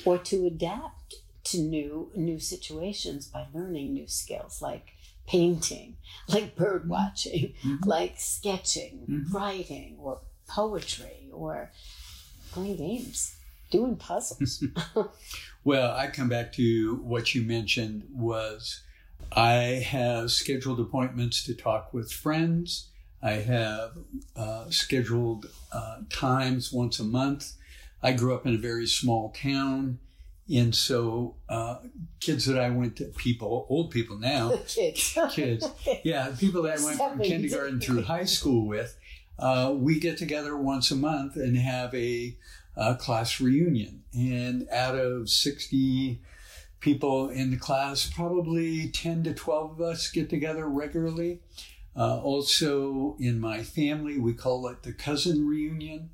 or 0.05 0.17
to 0.17 0.45
adapt 0.45 1.15
to 1.43 1.59
new 1.59 2.11
new 2.15 2.39
situations 2.39 3.27
by 3.27 3.47
learning 3.53 3.93
new 3.93 4.07
skills 4.07 4.61
like 4.61 4.93
painting, 5.27 5.97
like 6.27 6.55
bird 6.55 6.87
watching, 6.87 7.53
mm-hmm. 7.63 7.89
like 7.89 8.15
sketching, 8.17 9.05
mm-hmm. 9.09 9.35
writing, 9.35 9.95
or 9.99 10.19
poetry, 10.47 11.29
or 11.31 11.71
playing 12.51 12.77
games, 12.77 13.35
doing 13.71 13.95
puzzles. 13.95 14.63
well, 15.63 15.95
I 15.95 16.07
come 16.07 16.29
back 16.29 16.53
to 16.53 16.95
what 16.97 17.33
you 17.33 17.41
mentioned 17.41 18.03
was 18.13 18.81
I 19.31 19.83
have 19.87 20.31
scheduled 20.31 20.79
appointments 20.79 21.43
to 21.45 21.55
talk 21.55 21.93
with 21.93 22.11
friends. 22.11 22.89
I 23.23 23.33
have 23.33 23.91
uh, 24.35 24.69
scheduled 24.69 25.47
uh, 25.71 25.99
times 26.09 26.71
once 26.71 26.99
a 26.99 27.03
month. 27.03 27.53
I 28.03 28.13
grew 28.13 28.33
up 28.35 28.45
in 28.45 28.55
a 28.55 28.57
very 28.57 28.87
small 28.87 29.29
town. 29.29 29.99
And 30.53 30.75
so, 30.75 31.35
uh, 31.47 31.77
kids 32.19 32.45
that 32.47 32.59
I 32.59 32.71
went 32.71 32.97
to, 32.97 33.05
people, 33.05 33.65
old 33.69 33.91
people 33.91 34.17
now, 34.17 34.51
kids, 34.67 35.17
kids, 35.29 35.65
yeah, 36.03 36.33
people 36.37 36.63
that 36.63 36.79
I 36.79 36.83
went 36.83 36.97
from 36.97 37.19
kindergarten 37.19 37.79
through 37.79 38.01
high 38.01 38.25
school 38.25 38.67
with, 38.67 38.97
uh, 39.39 39.73
we 39.73 39.99
get 39.99 40.17
together 40.17 40.57
once 40.57 40.91
a 40.91 40.95
month 40.95 41.37
and 41.37 41.55
have 41.57 41.93
a, 41.95 42.35
a 42.75 42.95
class 42.95 43.39
reunion. 43.39 44.03
And 44.13 44.67
out 44.71 44.95
of 44.95 45.29
60 45.29 46.21
people 46.79 47.29
in 47.29 47.51
the 47.51 47.57
class, 47.57 48.09
probably 48.13 48.89
10 48.89 49.23
to 49.23 49.33
12 49.33 49.71
of 49.71 49.81
us 49.81 50.09
get 50.09 50.29
together 50.29 50.67
regularly. 50.67 51.39
Uh, 51.95 52.19
also, 52.19 53.15
in 53.19 53.39
my 53.39 53.63
family, 53.63 54.17
we 54.17 54.33
call 54.33 54.67
it 54.67 54.83
the 54.83 54.93
cousin 54.93 55.45
reunion. 55.45 56.09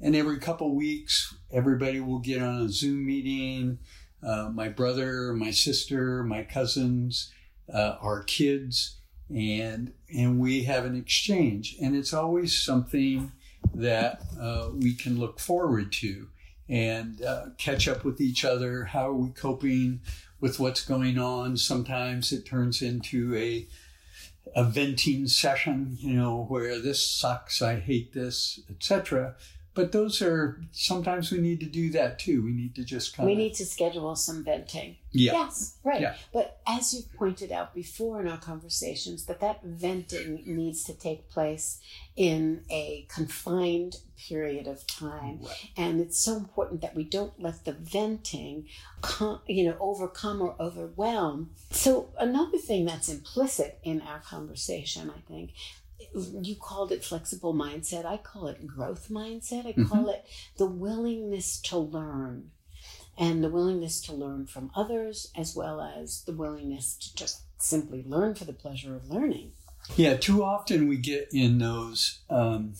And 0.00 0.16
every 0.16 0.38
couple 0.38 0.74
weeks, 0.74 1.34
everybody 1.52 2.00
will 2.00 2.20
get 2.20 2.42
on 2.42 2.62
a 2.62 2.68
Zoom 2.70 3.06
meeting. 3.06 3.78
Uh, 4.22 4.50
my 4.52 4.68
brother, 4.68 5.34
my 5.34 5.50
sister, 5.50 6.22
my 6.24 6.42
cousins, 6.42 7.32
uh, 7.72 7.96
our 8.00 8.22
kids, 8.22 8.96
and 9.28 9.92
and 10.12 10.40
we 10.40 10.64
have 10.64 10.84
an 10.84 10.96
exchange. 10.96 11.76
And 11.80 11.94
it's 11.94 12.12
always 12.12 12.60
something 12.60 13.32
that 13.74 14.22
uh, 14.38 14.68
we 14.74 14.94
can 14.94 15.18
look 15.18 15.38
forward 15.38 15.92
to 15.92 16.28
and 16.68 17.22
uh, 17.22 17.46
catch 17.58 17.88
up 17.88 18.04
with 18.04 18.20
each 18.20 18.44
other. 18.44 18.84
How 18.84 19.08
are 19.08 19.14
we 19.14 19.30
coping 19.30 20.00
with 20.40 20.60
what's 20.60 20.84
going 20.84 21.18
on? 21.18 21.56
Sometimes 21.56 22.32
it 22.32 22.46
turns 22.46 22.82
into 22.82 23.34
a 23.36 23.66
a 24.56 24.64
venting 24.64 25.28
session, 25.28 25.96
you 26.00 26.14
know, 26.14 26.44
where 26.48 26.80
this 26.80 27.04
sucks, 27.04 27.62
I 27.62 27.78
hate 27.78 28.14
this, 28.14 28.58
etc. 28.68 29.36
But 29.80 29.92
those 29.92 30.20
are 30.20 30.60
sometimes 30.72 31.32
we 31.32 31.38
need 31.38 31.60
to 31.60 31.66
do 31.66 31.90
that 31.92 32.18
too. 32.18 32.44
We 32.44 32.52
need 32.52 32.74
to 32.74 32.84
just 32.84 33.16
kind 33.16 33.26
we 33.26 33.32
of 33.32 33.38
We 33.38 33.44
need 33.44 33.54
to 33.54 33.64
schedule 33.64 34.14
some 34.16 34.44
venting. 34.44 34.96
yeah 35.12 35.32
Yes, 35.32 35.78
right. 35.84 36.00
Yeah. 36.02 36.16
But 36.32 36.60
as 36.66 36.92
you 36.92 37.00
pointed 37.16 37.50
out 37.50 37.74
before 37.74 38.20
in 38.20 38.28
our 38.28 38.36
conversations, 38.38 39.24
that 39.26 39.40
that 39.40 39.62
venting 39.64 40.42
needs 40.44 40.84
to 40.84 40.92
take 40.92 41.30
place 41.30 41.80
in 42.14 42.62
a 42.70 43.06
confined 43.08 43.96
period 44.28 44.66
of 44.66 44.86
time, 44.86 45.38
Right. 45.42 45.70
and 45.78 45.98
it's 45.98 46.20
so 46.20 46.36
important 46.36 46.82
that 46.82 46.94
we 46.94 47.04
don't 47.04 47.40
let 47.40 47.64
the 47.64 47.72
venting, 47.72 48.66
com- 49.00 49.40
you 49.46 49.64
know, 49.64 49.76
overcome 49.80 50.42
or 50.42 50.54
overwhelm. 50.60 51.52
So 51.70 52.10
another 52.18 52.58
thing 52.58 52.84
that's 52.84 53.08
implicit 53.08 53.78
in 53.82 54.02
our 54.02 54.20
conversation, 54.20 55.10
I 55.10 55.20
think. 55.32 55.52
You 56.14 56.56
called 56.56 56.92
it 56.92 57.04
flexible 57.04 57.54
mindset. 57.54 58.04
I 58.04 58.16
call 58.16 58.46
it 58.48 58.66
growth 58.66 59.08
mindset. 59.10 59.66
I 59.66 59.72
call 59.88 60.08
it 60.08 60.24
the 60.56 60.66
willingness 60.66 61.60
to 61.62 61.78
learn 61.78 62.50
and 63.18 63.44
the 63.44 63.50
willingness 63.50 64.00
to 64.02 64.14
learn 64.14 64.46
from 64.46 64.70
others, 64.74 65.30
as 65.36 65.54
well 65.54 65.80
as 65.80 66.22
the 66.24 66.32
willingness 66.32 66.96
to 66.96 67.14
just 67.14 67.42
simply 67.58 68.02
learn 68.06 68.34
for 68.34 68.44
the 68.44 68.52
pleasure 68.52 68.96
of 68.96 69.10
learning. 69.10 69.52
Yeah, 69.96 70.16
too 70.16 70.42
often 70.42 70.88
we 70.88 70.96
get 70.96 71.28
in 71.32 71.58
those 71.58 72.20
um, 72.30 72.74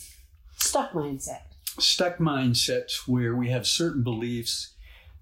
Stuck 0.57 0.93
mindset. 0.93 1.43
stuck 1.79 2.19
mindsets 2.19 3.07
where 3.07 3.35
we 3.35 3.51
have 3.51 3.67
certain 3.67 4.03
beliefs 4.03 4.75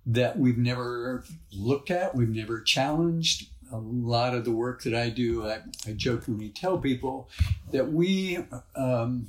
that 0.06 0.38
we've 0.38 0.58
never 0.58 1.24
looked 1.52 1.90
at, 1.90 2.14
we've 2.14 2.28
never 2.28 2.60
challenged. 2.60 3.48
A 3.70 3.78
lot 3.78 4.34
of 4.34 4.44
the 4.44 4.52
work 4.52 4.82
that 4.82 4.94
I 4.94 5.10
do, 5.10 5.46
I, 5.46 5.60
I 5.86 5.92
jokingly 5.92 6.48
tell 6.48 6.78
people 6.78 7.28
that 7.70 7.92
we 7.92 8.38
um, 8.74 9.28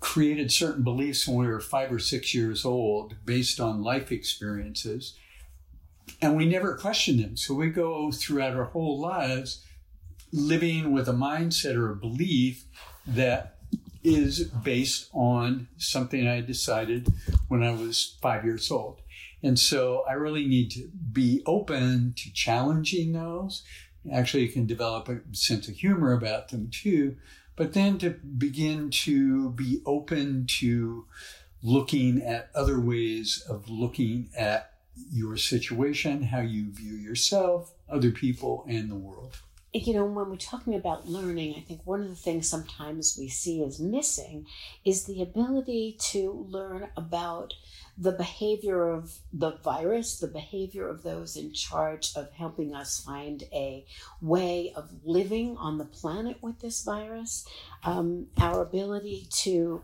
created 0.00 0.50
certain 0.50 0.82
beliefs 0.82 1.28
when 1.28 1.38
we 1.38 1.46
were 1.46 1.60
five 1.60 1.92
or 1.92 1.98
six 1.98 2.34
years 2.34 2.64
old 2.64 3.14
based 3.24 3.60
on 3.60 3.82
life 3.82 4.10
experiences, 4.10 5.14
and 6.20 6.36
we 6.36 6.46
never 6.46 6.76
question 6.76 7.18
them. 7.18 7.36
So 7.36 7.54
we 7.54 7.68
go 7.70 8.10
throughout 8.10 8.56
our 8.56 8.64
whole 8.64 8.98
lives 8.98 9.64
living 10.32 10.92
with 10.92 11.08
a 11.08 11.12
mindset 11.12 11.76
or 11.76 11.90
a 11.90 11.96
belief 11.96 12.64
that 13.06 13.56
is 14.02 14.44
based 14.44 15.08
on 15.12 15.68
something 15.76 16.26
I 16.26 16.40
decided 16.40 17.12
when 17.48 17.62
I 17.62 17.72
was 17.72 18.16
five 18.22 18.44
years 18.44 18.70
old. 18.70 19.00
And 19.42 19.58
so 19.58 20.04
I 20.08 20.12
really 20.12 20.46
need 20.46 20.70
to 20.72 20.88
be 21.12 21.42
open 21.46 22.14
to 22.16 22.32
challenging 22.32 23.12
those. 23.12 23.62
Actually, 24.12 24.44
you 24.44 24.52
can 24.52 24.66
develop 24.66 25.08
a 25.08 25.20
sense 25.32 25.68
of 25.68 25.76
humor 25.76 26.12
about 26.12 26.48
them 26.48 26.70
too, 26.70 27.16
but 27.56 27.74
then 27.74 27.98
to 27.98 28.10
begin 28.10 28.90
to 28.90 29.50
be 29.50 29.82
open 29.84 30.46
to 30.60 31.06
looking 31.62 32.22
at 32.22 32.50
other 32.54 32.80
ways 32.80 33.44
of 33.48 33.68
looking 33.68 34.30
at 34.36 34.72
your 35.12 35.36
situation, 35.36 36.22
how 36.22 36.40
you 36.40 36.70
view 36.72 36.94
yourself, 36.94 37.72
other 37.88 38.10
people, 38.10 38.64
and 38.68 38.90
the 38.90 38.96
world. 38.96 39.38
You 39.72 39.94
know, 39.94 40.04
when 40.04 40.28
we're 40.28 40.36
talking 40.36 40.74
about 40.74 41.08
learning, 41.08 41.54
I 41.56 41.60
think 41.60 41.82
one 41.84 42.02
of 42.02 42.08
the 42.08 42.16
things 42.16 42.48
sometimes 42.48 43.16
we 43.18 43.28
see 43.28 43.62
as 43.62 43.78
missing 43.78 44.46
is 44.84 45.04
the 45.04 45.22
ability 45.22 45.96
to 46.10 46.46
learn 46.50 46.88
about 46.96 47.54
the 47.96 48.12
behavior 48.12 48.88
of 48.88 49.18
the 49.32 49.52
virus, 49.62 50.18
the 50.18 50.26
behavior 50.26 50.88
of 50.88 51.02
those 51.02 51.36
in 51.36 51.52
charge 51.52 52.12
of 52.16 52.30
helping 52.32 52.74
us 52.74 53.00
find 53.00 53.44
a 53.52 53.84
way 54.20 54.72
of 54.74 54.90
living 55.04 55.56
on 55.56 55.78
the 55.78 55.84
planet 55.84 56.38
with 56.42 56.60
this 56.60 56.82
virus, 56.82 57.46
um, 57.84 58.26
our 58.38 58.62
ability 58.62 59.26
to 59.30 59.82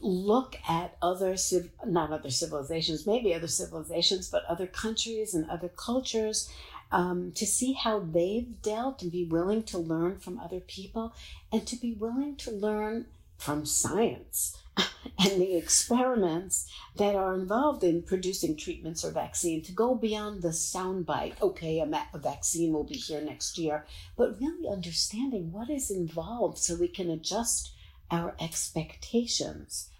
look 0.00 0.56
at 0.68 0.96
other 1.00 1.36
civ- 1.36 1.70
not 1.86 2.10
other 2.10 2.30
civilizations 2.30 3.06
maybe 3.06 3.32
other 3.32 3.46
civilizations 3.46 4.28
but 4.28 4.44
other 4.46 4.66
countries 4.66 5.32
and 5.32 5.48
other 5.48 5.68
cultures 5.68 6.50
um, 6.92 7.32
to 7.32 7.46
see 7.46 7.72
how 7.72 7.98
they've 8.00 8.60
dealt 8.62 9.02
and 9.02 9.10
be 9.10 9.24
willing 9.24 9.62
to 9.64 9.78
learn 9.78 10.18
from 10.18 10.38
other 10.38 10.60
people 10.60 11.14
and 11.52 11.66
to 11.66 11.76
be 11.76 11.92
willing 11.92 12.36
to 12.36 12.50
learn 12.50 13.06
from 13.38 13.64
science 13.66 14.58
and 15.18 15.40
the 15.40 15.56
experiments 15.56 16.70
that 16.96 17.14
are 17.14 17.34
involved 17.34 17.82
in 17.82 18.02
producing 18.02 18.56
treatments 18.56 19.04
or 19.04 19.10
vaccine 19.10 19.62
to 19.62 19.72
go 19.72 19.94
beyond 19.94 20.42
the 20.42 20.48
soundbite 20.48 21.40
okay 21.40 21.78
a, 21.80 21.86
ma- 21.86 22.02
a 22.12 22.18
vaccine 22.18 22.72
will 22.72 22.84
be 22.84 22.94
here 22.94 23.20
next 23.20 23.58
year 23.58 23.86
but 24.16 24.38
really 24.40 24.68
understanding 24.68 25.52
what 25.52 25.70
is 25.70 25.90
involved 25.90 26.58
so 26.58 26.74
we 26.74 26.88
can 26.88 27.10
adjust 27.10 27.72
our 28.10 28.34
expectations. 28.40 29.90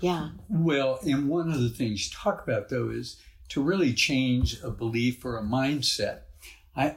Yeah. 0.00 0.30
Well, 0.48 0.98
and 1.02 1.28
one 1.28 1.50
of 1.50 1.60
the 1.60 1.70
things 1.70 2.08
you 2.08 2.14
talk 2.14 2.42
about 2.46 2.68
though 2.68 2.90
is 2.90 3.20
to 3.50 3.62
really 3.62 3.94
change 3.94 4.60
a 4.62 4.70
belief 4.70 5.24
or 5.24 5.38
a 5.38 5.42
mindset. 5.42 6.20
I 6.76 6.96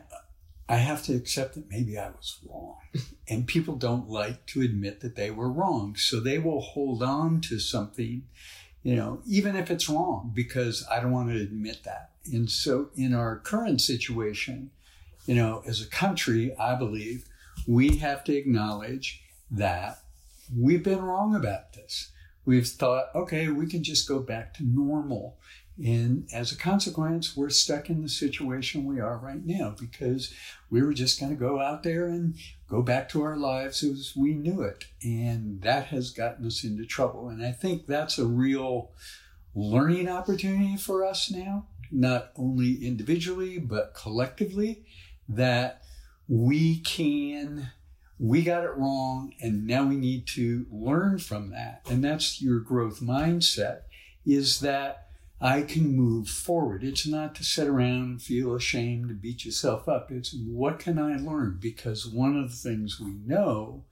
I 0.70 0.76
have 0.76 1.02
to 1.06 1.16
accept 1.16 1.56
that 1.56 1.70
maybe 1.70 1.98
I 1.98 2.10
was 2.10 2.40
wrong. 2.48 2.78
And 3.32 3.46
people 3.46 3.76
don't 3.76 4.10
like 4.10 4.48
to 4.48 4.64
admit 4.64 5.02
that 5.02 5.16
they 5.16 5.30
were 5.30 5.52
wrong. 5.52 5.96
So 5.96 6.20
they 6.20 6.40
will 6.40 6.62
hold 6.62 7.04
on 7.04 7.42
to 7.42 7.60
something, 7.60 8.24
you 8.82 8.96
know, 8.96 9.22
even 9.28 9.56
if 9.56 9.70
it's 9.70 9.88
wrong, 9.88 10.32
because 10.34 10.84
I 10.90 11.00
don't 11.00 11.12
want 11.12 11.30
to 11.30 11.40
admit 11.40 11.84
that. 11.84 12.10
And 12.34 12.50
so 12.50 12.90
in 12.96 13.14
our 13.14 13.38
current 13.38 13.82
situation, 13.82 14.72
you 15.28 15.36
know, 15.36 15.62
as 15.68 15.80
a 15.80 15.88
country, 15.88 16.56
I 16.58 16.74
believe 16.74 17.26
we 17.68 17.98
have 17.98 18.24
to 18.24 18.36
acknowledge 18.36 19.22
that 19.52 20.00
we've 20.56 20.84
been 20.84 21.04
wrong 21.04 21.36
about 21.36 21.74
this. 21.74 22.12
We've 22.46 22.68
thought, 22.68 23.10
okay, 23.14 23.50
we 23.50 23.68
can 23.68 23.84
just 23.84 24.08
go 24.08 24.20
back 24.20 24.56
to 24.56 24.64
normal. 24.64 25.38
And 25.84 26.28
as 26.34 26.52
a 26.52 26.58
consequence, 26.58 27.38
we're 27.38 27.50
stuck 27.50 27.90
in 27.90 28.02
the 28.02 28.10
situation 28.10 28.86
we 28.86 29.00
are 29.00 29.18
right 29.18 29.46
now 29.46 29.76
because 29.80 30.34
we 30.70 30.82
were 30.82 30.94
just 30.94 31.20
going 31.20 31.32
to 31.32 31.40
go 31.40 31.62
out 31.62 31.84
there 31.84 32.08
and 32.08 32.36
go 32.68 32.82
back 32.82 33.08
to 33.10 33.22
our 33.22 33.38
lives 33.38 33.84
as 33.84 34.14
we 34.16 34.34
knew 34.34 34.62
it. 34.62 34.86
And 35.02 35.62
that 35.62 35.88
has 35.88 36.12
gotten 36.12 36.46
us 36.46 36.64
into 36.64 36.86
trouble. 36.86 37.30
And 37.30 37.44
I 37.44 37.52
think 37.52 37.88
that's 37.88 38.18
a 38.18 38.26
real 38.26 38.92
learning 39.56 40.10
opportunity 40.10 40.76
for 40.76 41.06
us 41.06 41.32
now, 41.32 41.68
not 41.92 42.32
only 42.36 42.86
individually, 42.86 43.58
but 43.58 43.94
collectively, 43.94 44.84
that 45.30 45.82
we 46.28 46.80
can 46.80 47.72
we 48.20 48.44
got 48.44 48.66
it 48.66 48.76
wrong 48.76 49.34
and 49.42 49.66
now 49.66 49.86
we 49.86 49.96
need 49.96 50.28
to 50.28 50.66
learn 50.70 51.18
from 51.18 51.52
that 51.52 51.82
and 51.90 52.04
that's 52.04 52.42
your 52.42 52.60
growth 52.60 53.00
mindset 53.00 53.80
is 54.26 54.60
that 54.60 55.09
i 55.42 55.62
can 55.62 55.96
move 55.96 56.28
forward. 56.28 56.84
It's 56.84 57.08
not 57.08 57.34
to 57.36 57.44
sit 57.44 57.68
around 57.68 58.02
and 58.04 58.22
feel 58.22 58.56
ashamed 58.56 59.10
and 59.10 59.22
beat 59.22 59.46
yourself 59.46 59.88
up. 59.88 60.12
It's 60.12 60.36
what 60.36 60.80
can 60.80 61.00
i 61.00 61.16
learn? 61.16 61.58
Because 61.62 62.06
one 62.06 62.38
of 62.38 62.50
the 62.50 62.58
things 62.58 63.00
we 63.00 63.14
know 63.26 63.86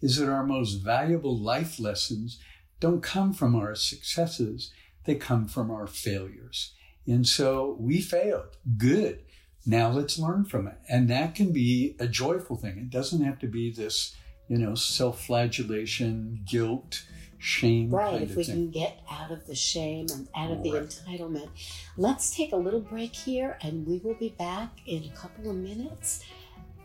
is 0.00 0.16
that 0.16 0.28
our 0.28 0.46
most 0.46 0.76
valuable 0.76 1.36
life 1.36 1.80
lessons 1.80 2.38
don't 2.80 3.02
come 3.02 3.32
from 3.32 3.54
our 3.54 3.74
successes. 3.74 4.72
They 5.04 5.14
come 5.14 5.46
from 5.46 5.70
our 5.70 5.86
failures. 5.86 6.74
And 7.06 7.26
so 7.26 7.76
we 7.80 8.00
failed. 8.00 8.56
Good. 8.76 9.20
Now 9.64 9.90
let's 9.90 10.18
learn 10.18 10.44
from 10.44 10.66
it. 10.66 10.78
And 10.88 11.08
that 11.08 11.34
can 11.34 11.52
be 11.52 11.96
a 11.98 12.06
joyful 12.06 12.56
thing. 12.56 12.78
It 12.78 12.90
doesn't 12.90 13.22
have 13.22 13.38
to 13.40 13.46
be 13.46 13.72
this, 13.72 14.16
you 14.48 14.58
know, 14.58 14.74
self 14.74 15.24
flagellation, 15.24 16.44
guilt, 16.44 17.04
shame 17.42 17.90
Right, 17.90 18.12
kind 18.12 18.22
if 18.22 18.36
we 18.36 18.44
thing. 18.44 18.54
can 18.54 18.70
get 18.70 19.00
out 19.10 19.32
of 19.32 19.46
the 19.48 19.54
shame 19.54 20.06
and 20.14 20.28
out 20.36 20.52
of 20.52 20.62
the 20.62 20.70
entitlement. 20.70 21.48
Let's 21.96 22.34
take 22.34 22.52
a 22.52 22.56
little 22.56 22.80
break 22.80 23.14
here 23.14 23.58
and 23.62 23.84
we 23.86 23.98
will 23.98 24.14
be 24.14 24.28
back 24.38 24.78
in 24.86 25.02
a 25.04 25.08
couple 25.16 25.50
of 25.50 25.56
minutes 25.56 26.24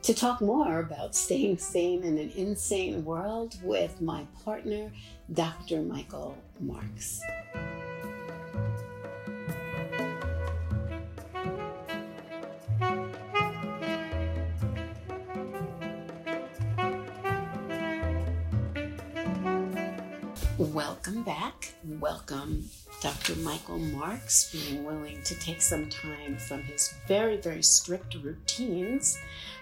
to 0.02 0.14
talk 0.16 0.42
more 0.42 0.80
about 0.80 1.16
staying 1.16 1.58
sane 1.60 2.04
in 2.04 2.18
an 2.18 2.32
insane 2.36 3.06
world 3.06 3.56
with 3.62 4.02
my 4.02 4.26
partner, 4.44 4.92
Dr. 5.32 5.82
Michael 5.82 6.36
Marks. 6.60 7.22
Welcome 20.78 21.24
back. 21.24 21.74
Welcome, 21.84 22.70
Dr. 23.02 23.36
Michael 23.38 23.80
Marks, 23.80 24.52
being 24.52 24.84
willing 24.84 25.24
to 25.24 25.34
take 25.40 25.60
some 25.60 25.90
time 25.90 26.38
from 26.38 26.62
his 26.62 26.94
very, 27.08 27.38
very 27.38 27.64
strict 27.64 28.14
routines 28.22 29.18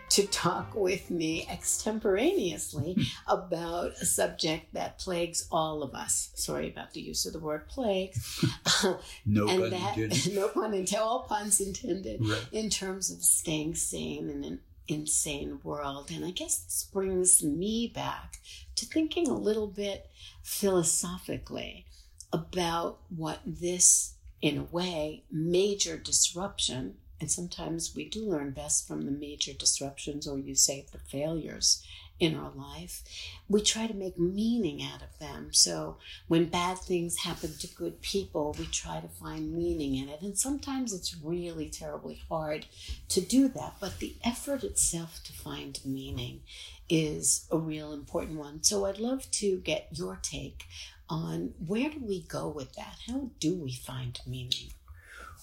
to 0.09 0.27
talk 0.27 0.75
with 0.75 1.09
me 1.09 1.47
extemporaneously 1.49 2.95
hmm. 2.95 3.01
about 3.29 3.93
a 3.93 4.05
subject 4.05 4.73
that 4.73 4.99
plagues 4.99 5.47
all 5.49 5.83
of 5.83 5.95
us. 5.95 6.31
Sorry 6.35 6.69
about 6.69 6.91
the 6.91 6.99
use 6.99 7.25
of 7.25 7.31
the 7.31 7.39
word 7.39 7.69
plague. 7.69 8.13
no 9.25 9.47
and 9.47 9.61
pun 9.61 9.69
that, 9.69 9.97
intended. 9.97 10.33
No 10.35 10.49
pun 10.49 10.73
intended. 10.73 10.97
All 10.97 11.21
puns 11.21 11.61
intended. 11.61 12.27
Right. 12.27 12.45
In 12.51 12.69
terms 12.69 13.09
of 13.09 13.23
staying 13.23 13.75
sane 13.75 14.29
in 14.29 14.43
an 14.43 14.59
insane 14.87 15.59
world. 15.63 16.11
And 16.11 16.25
I 16.25 16.31
guess 16.31 16.59
this 16.59 16.89
brings 16.91 17.43
me 17.43 17.91
back 17.93 18.37
to 18.75 18.85
thinking 18.85 19.27
a 19.27 19.37
little 19.37 19.67
bit 19.67 20.09
philosophically 20.43 21.85
about 22.31 22.99
what 23.09 23.39
this, 23.45 24.15
in 24.41 24.57
a 24.57 24.63
way, 24.63 25.23
major 25.31 25.97
disruption, 25.97 26.95
and 27.21 27.31
sometimes 27.31 27.95
we 27.95 28.09
do 28.09 28.29
learn 28.29 28.51
best 28.51 28.87
from 28.87 29.03
the 29.03 29.11
major 29.11 29.53
disruptions, 29.53 30.27
or 30.27 30.37
you 30.37 30.53
say 30.53 30.85
the 30.91 30.99
failures 30.99 31.83
in 32.19 32.35
our 32.35 32.51
life, 32.55 33.03
we 33.49 33.61
try 33.61 33.87
to 33.87 33.93
make 33.93 34.17
meaning 34.17 34.81
out 34.81 35.01
of 35.01 35.19
them. 35.19 35.49
So 35.51 35.97
when 36.27 36.45
bad 36.45 36.77
things 36.77 37.17
happen 37.17 37.53
to 37.59 37.67
good 37.67 38.01
people, 38.01 38.55
we 38.57 38.65
try 38.67 39.01
to 39.01 39.07
find 39.07 39.53
meaning 39.53 39.95
in 39.95 40.07
it. 40.07 40.21
And 40.21 40.37
sometimes 40.37 40.93
it's 40.93 41.17
really 41.21 41.69
terribly 41.69 42.21
hard 42.29 42.67
to 43.09 43.21
do 43.21 43.49
that. 43.49 43.75
But 43.79 43.99
the 43.99 44.15
effort 44.23 44.63
itself 44.63 45.21
to 45.25 45.33
find 45.33 45.79
meaning 45.83 46.41
is 46.87 47.47
a 47.51 47.57
real 47.57 47.91
important 47.91 48.39
one. 48.39 48.63
So 48.63 48.85
I'd 48.85 48.99
love 48.99 49.29
to 49.31 49.57
get 49.57 49.89
your 49.91 50.17
take 50.21 50.65
on 51.09 51.53
where 51.65 51.89
do 51.89 51.99
we 52.01 52.21
go 52.23 52.47
with 52.47 52.73
that? 52.75 52.95
How 53.07 53.29
do 53.39 53.55
we 53.55 53.73
find 53.73 54.19
meaning? 54.25 54.71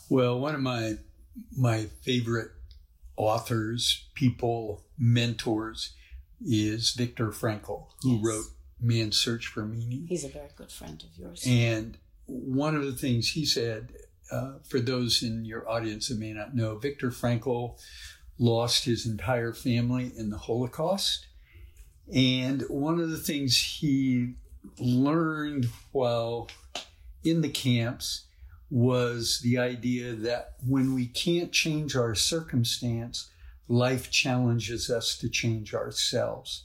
Well, 0.09 0.41
one 0.41 0.55
of 0.55 0.61
my 0.61 0.95
my 1.57 1.87
favorite 2.03 2.51
authors, 3.17 4.07
people, 4.15 4.85
mentors 4.99 5.95
is 6.47 6.93
Viktor 6.93 7.29
Frankl, 7.29 7.87
who 8.03 8.17
Yes. 8.17 8.25
wrote 8.25 8.45
Man's 8.81 9.17
Search 9.17 9.47
for 9.47 9.65
Meaning. 9.65 10.07
He's 10.09 10.25
a 10.25 10.29
very 10.29 10.49
good 10.57 10.71
friend 10.73 11.03
of 11.03 11.19
yours. 11.19 11.43
And 11.47 11.99
one 12.27 12.75
of 12.75 12.85
the 12.85 12.95
things 12.97 13.31
he 13.31 13.45
said, 13.45 13.93
uh, 14.31 14.55
for 14.69 14.81
those 14.81 15.23
in 15.23 15.45
your 15.45 15.69
audience 15.69 16.09
that 16.09 16.19
may 16.19 16.33
not 16.33 16.55
know, 16.55 16.79
Viktor 16.79 17.11
Frankl 17.11 17.79
lost 18.39 18.85
his 18.85 19.07
entire 19.07 19.53
family 19.53 20.13
in 20.17 20.31
the 20.31 20.39
Holocaust. 20.39 21.27
And 22.13 22.63
one 22.69 22.99
of 22.99 23.11
the 23.11 23.19
things 23.19 23.57
he 23.57 24.35
learned 24.79 25.69
while 25.93 26.49
in 27.25 27.41
the 27.41 27.49
camps 27.49 28.25
was 28.71 29.41
the 29.43 29.59
idea 29.59 30.15
that 30.15 30.55
when 30.67 30.95
we 30.95 31.07
can't 31.07 31.53
change 31.53 31.95
our 31.95 32.15
circumstance, 32.15 33.29
life 33.69 34.11
challenges 34.11 34.91
us 34.91 35.17
to 35.19 35.29
change 35.29 35.75
ourselves. 35.75 36.65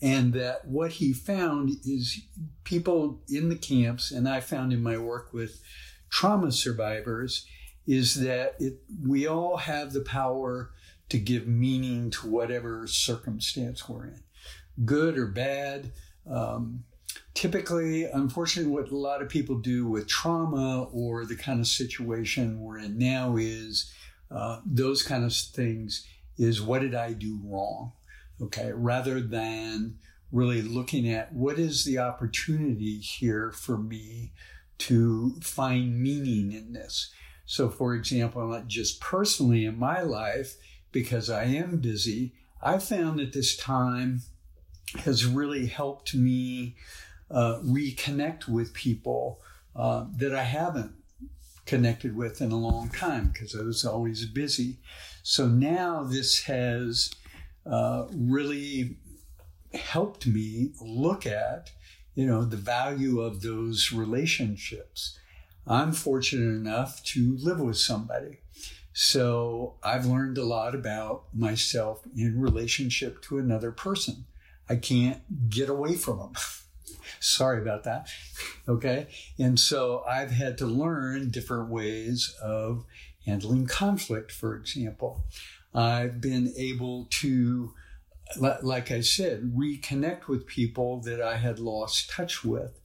And 0.00 0.32
that 0.32 0.66
what 0.66 0.92
he 0.92 1.12
found 1.12 1.76
is 1.84 2.20
people 2.64 3.20
in 3.28 3.48
the 3.48 3.56
camps, 3.56 4.10
and 4.10 4.28
I 4.28 4.40
found 4.40 4.72
in 4.72 4.82
my 4.82 4.98
work 4.98 5.32
with 5.32 5.62
trauma 6.10 6.50
survivors, 6.50 7.46
is 7.86 8.16
that 8.16 8.56
it, 8.58 8.80
we 9.04 9.26
all 9.26 9.58
have 9.58 9.92
the 9.92 10.00
power 10.00 10.70
to 11.08 11.18
give 11.18 11.46
meaning 11.46 12.10
to 12.10 12.28
whatever 12.28 12.86
circumstance 12.86 13.88
we're 13.88 14.06
in, 14.06 14.22
good 14.84 15.16
or 15.16 15.26
bad. 15.26 15.92
Um, 16.28 16.84
typically, 17.34 18.04
unfortunately, 18.04 18.72
what 18.72 18.90
a 18.90 18.96
lot 18.96 19.22
of 19.22 19.28
people 19.28 19.58
do 19.58 19.86
with 19.86 20.08
trauma 20.08 20.84
or 20.92 21.24
the 21.24 21.36
kind 21.36 21.60
of 21.60 21.66
situation 21.66 22.60
we're 22.60 22.78
in 22.78 22.98
now 22.98 23.36
is 23.36 23.92
uh, 24.30 24.60
those 24.64 25.02
kind 25.02 25.24
of 25.24 25.32
things 25.32 26.06
is 26.42 26.60
what 26.60 26.82
did 26.82 26.94
I 26.94 27.12
do 27.12 27.40
wrong? 27.44 27.92
Okay, 28.40 28.72
rather 28.72 29.20
than 29.20 29.98
really 30.30 30.62
looking 30.62 31.08
at 31.08 31.32
what 31.32 31.58
is 31.58 31.84
the 31.84 31.98
opportunity 31.98 32.98
here 32.98 33.52
for 33.52 33.78
me 33.78 34.32
to 34.78 35.36
find 35.40 36.00
meaning 36.00 36.52
in 36.52 36.72
this. 36.72 37.12
So, 37.44 37.68
for 37.68 37.94
example, 37.94 38.46
not 38.48 38.66
just 38.66 39.00
personally 39.00 39.64
in 39.64 39.78
my 39.78 40.00
life, 40.00 40.56
because 40.90 41.30
I 41.30 41.44
am 41.44 41.78
busy, 41.78 42.32
I 42.62 42.78
found 42.78 43.18
that 43.18 43.32
this 43.32 43.56
time 43.56 44.22
has 45.00 45.24
really 45.26 45.66
helped 45.66 46.14
me 46.14 46.76
uh, 47.30 47.60
reconnect 47.64 48.48
with 48.48 48.74
people 48.74 49.40
uh, 49.74 50.06
that 50.16 50.34
I 50.34 50.44
haven't 50.44 50.92
connected 51.64 52.16
with 52.16 52.40
in 52.40 52.52
a 52.52 52.56
long 52.56 52.90
time 52.90 53.30
because 53.32 53.54
I 53.54 53.62
was 53.62 53.84
always 53.84 54.24
busy. 54.26 54.78
So 55.22 55.46
now 55.46 56.02
this 56.02 56.44
has 56.44 57.10
uh, 57.64 58.06
really 58.12 58.96
helped 59.72 60.26
me 60.26 60.72
look 60.80 61.26
at, 61.26 61.70
you 62.14 62.26
know, 62.26 62.44
the 62.44 62.56
value 62.56 63.20
of 63.20 63.42
those 63.42 63.92
relationships. 63.92 65.18
I'm 65.66 65.92
fortunate 65.92 66.54
enough 66.54 67.02
to 67.04 67.36
live 67.38 67.60
with 67.60 67.78
somebody. 67.78 68.38
So 68.92 69.76
I've 69.82 70.06
learned 70.06 70.38
a 70.38 70.44
lot 70.44 70.74
about 70.74 71.24
myself 71.32 72.02
in 72.16 72.40
relationship 72.40 73.22
to 73.22 73.38
another 73.38 73.70
person. 73.70 74.26
I 74.68 74.76
can't 74.76 75.48
get 75.48 75.68
away 75.68 75.94
from 75.94 76.18
them. 76.18 76.32
Sorry 77.20 77.62
about 77.62 77.84
that. 77.84 78.08
Okay. 78.68 79.06
And 79.38 79.58
so 79.58 80.04
I've 80.08 80.30
had 80.30 80.58
to 80.58 80.66
learn 80.66 81.30
different 81.30 81.70
ways 81.70 82.34
of 82.42 82.84
handling 83.26 83.66
conflict, 83.66 84.32
for 84.32 84.56
example. 84.56 85.24
I've 85.74 86.20
been 86.20 86.52
able 86.56 87.06
to, 87.10 87.72
like 88.38 88.90
I 88.90 89.00
said, 89.00 89.52
reconnect 89.56 90.26
with 90.28 90.46
people 90.46 91.00
that 91.02 91.20
I 91.20 91.36
had 91.36 91.58
lost 91.58 92.10
touch 92.10 92.44
with. 92.44 92.78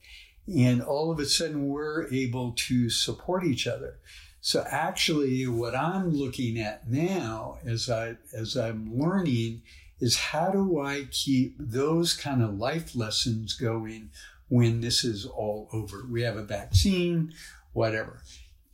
And 0.46 0.80
all 0.80 1.10
of 1.10 1.18
a 1.18 1.26
sudden, 1.26 1.68
we're 1.68 2.08
able 2.10 2.52
to 2.56 2.88
support 2.88 3.44
each 3.44 3.66
other. 3.66 3.98
So 4.40 4.64
actually, 4.66 5.46
what 5.46 5.74
I'm 5.74 6.10
looking 6.10 6.58
at 6.58 6.88
now, 6.88 7.58
as 7.66 7.90
I 7.90 8.16
as 8.32 8.56
I'm 8.56 8.98
learning, 8.98 9.62
is 10.00 10.16
how 10.16 10.50
do 10.50 10.80
I 10.80 11.08
keep 11.10 11.56
those 11.58 12.14
kind 12.14 12.42
of 12.42 12.54
life 12.54 12.94
lessons 12.94 13.54
going 13.54 14.10
when 14.48 14.80
this 14.80 15.04
is 15.04 15.26
all 15.26 15.68
over? 15.72 16.06
We 16.10 16.22
have 16.22 16.36
a 16.36 16.44
vaccine, 16.44 17.34
whatever. 17.72 18.22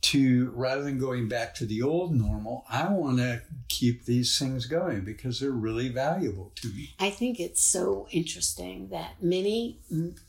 To 0.09 0.51
rather 0.53 0.83
than 0.83 0.99
going 0.99 1.27
back 1.27 1.55
to 1.55 1.65
the 1.65 1.81
old 1.81 2.15
normal, 2.15 2.63
I 2.69 2.89
want 2.89 3.17
to 3.17 3.41
keep 3.69 4.05
these 4.05 4.37
things 4.37 4.67
going 4.67 5.01
because 5.03 5.39
they're 5.39 5.49
really 5.49 5.89
valuable 5.89 6.51
to 6.57 6.67
me. 6.67 6.93
I 6.99 7.09
think 7.09 7.39
it's 7.39 7.63
so 7.63 8.07
interesting 8.11 8.89
that 8.89 9.15
many 9.21 9.79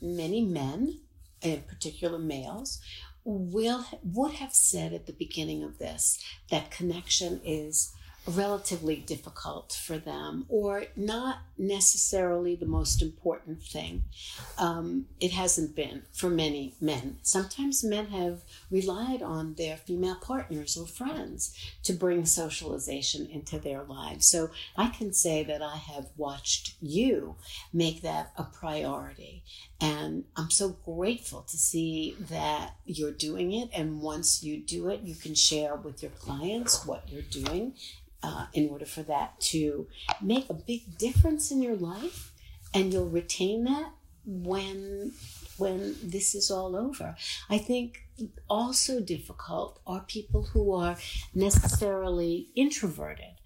many 0.01 0.41
men, 0.41 0.99
in 1.41 1.61
particular 1.61 2.17
males, 2.17 2.79
will 3.23 3.85
would 4.03 4.33
have 4.35 4.53
said 4.53 4.93
at 4.93 5.05
the 5.05 5.13
beginning 5.13 5.63
of 5.63 5.77
this 5.77 6.23
that 6.49 6.71
connection 6.71 7.41
is 7.43 7.93
relatively 8.27 8.97
difficult 8.97 9.71
for 9.71 9.97
them 9.97 10.45
or 10.49 10.85
not 10.95 11.39
necessarily 11.57 12.55
the 12.55 12.65
most 12.65 13.01
important 13.01 13.63
thing. 13.63 14.03
Um, 14.57 15.05
it 15.19 15.31
hasn't 15.31 15.75
been 15.75 16.03
for 16.13 16.29
many 16.29 16.75
men. 16.81 17.17
Sometimes 17.21 17.83
men 17.83 18.07
have 18.07 18.41
relied 18.69 19.21
on 19.21 19.53
their 19.55 19.77
female 19.77 20.17
partners 20.21 20.77
or 20.77 20.85
friends 20.85 21.55
to 21.83 21.93
bring 21.93 22.25
socialization 22.25 23.27
into 23.27 23.59
their 23.59 23.83
lives. 23.83 24.27
So 24.27 24.49
I 24.75 24.89
can 24.89 25.13
say 25.13 25.43
that 25.43 25.61
I 25.61 25.77
have 25.77 26.07
watched 26.17 26.75
you 26.81 27.35
make 27.71 28.01
that 28.01 28.33
a 28.37 28.43
priority. 28.43 29.43
And 29.79 30.25
I'm 30.35 30.49
so 30.49 30.69
grateful 30.69 31.41
to 31.41 31.57
see 31.57 32.15
that 32.19 32.75
you're 32.85 33.11
doing 33.11 33.53
it. 33.53 33.69
And 33.73 34.01
once 34.01 34.43
you 34.43 34.57
do 34.57 34.89
it, 34.89 35.01
you 35.01 35.15
can 35.15 35.35
share 35.35 35.75
with 35.75 36.01
your 36.01 36.11
clients 36.11 36.85
what 36.85 37.09
you're 37.09 37.21
doing 37.21 37.73
uh, 38.27 38.47
in 38.53 38.67
order 38.69 38.85
for 38.85 39.03
that 39.03 39.39
to 39.39 39.87
make 40.21 40.49
a 40.49 40.53
big 40.53 40.97
difference 40.97 41.49
in 41.49 41.61
your 41.61 41.77
life. 41.77 42.33
And 42.73 42.91
you'll 42.91 43.09
retain 43.09 43.63
that 43.63 43.91
when 44.25 45.13
when 45.57 45.95
this 46.03 46.35
is 46.35 46.51
all 46.51 46.75
over. 46.75 47.15
I 47.49 47.57
think 47.57 48.03
also 48.49 48.99
difficult 48.99 49.79
are 49.87 50.01
people 50.01 50.43
who 50.43 50.73
are 50.73 50.97
necessarily 51.33 52.49
introverted 52.55 53.36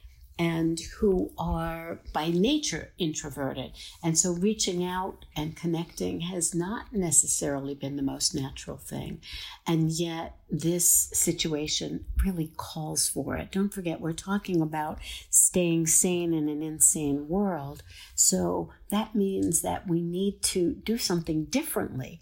and 0.42 0.80
who 0.98 1.32
are 1.38 2.00
by 2.14 2.30
nature 2.30 2.92
introverted. 2.98 3.72
And 4.04 4.18
so 4.18 4.32
reaching 4.32 4.84
out 4.84 5.26
and 5.36 5.56
connecting 5.56 6.22
has 6.22 6.56
not 6.56 6.92
necessarily 6.92 7.76
been 7.76 7.96
the 7.96 8.02
most 8.14 8.34
natural 8.34 8.78
thing. 8.78 9.22
And 9.68 9.92
yet, 9.92 10.38
this 10.50 10.90
situation 11.14 12.06
really 12.26 12.52
calls 12.58 13.08
for 13.08 13.38
it. 13.38 13.52
Don't 13.52 13.72
forget, 13.72 14.02
we're 14.02 14.14
talking 14.14 14.62
about 14.62 14.98
staying 15.30 15.86
sane 15.86 16.34
in 16.34 16.50
an 16.50 16.64
insane 16.64 17.28
world. 17.28 17.84
So 18.16 18.72
that 18.90 19.14
means 19.14 19.62
that 19.62 19.88
we 19.88 20.02
need 20.02 20.42
to 20.56 20.74
do 20.74 20.98
something 20.98 21.46
differently. 21.46 22.22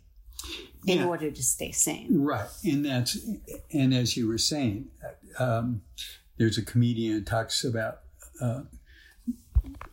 in 0.86 1.00
Yeah. 1.00 1.08
order 1.08 1.30
to 1.30 1.44
stay 1.44 1.72
sane. 1.72 2.22
Right, 2.22 2.50
and 2.64 2.86
that's 2.86 3.18
and 3.74 3.94
as 3.94 4.16
you 4.16 4.28
were 4.30 4.38
saying, 4.38 4.88
um, 5.38 5.82
there's 6.38 6.58
a 6.58 6.62
comedian 6.64 7.26
talks 7.26 7.66
about 7.66 8.00
uh, 8.42 8.62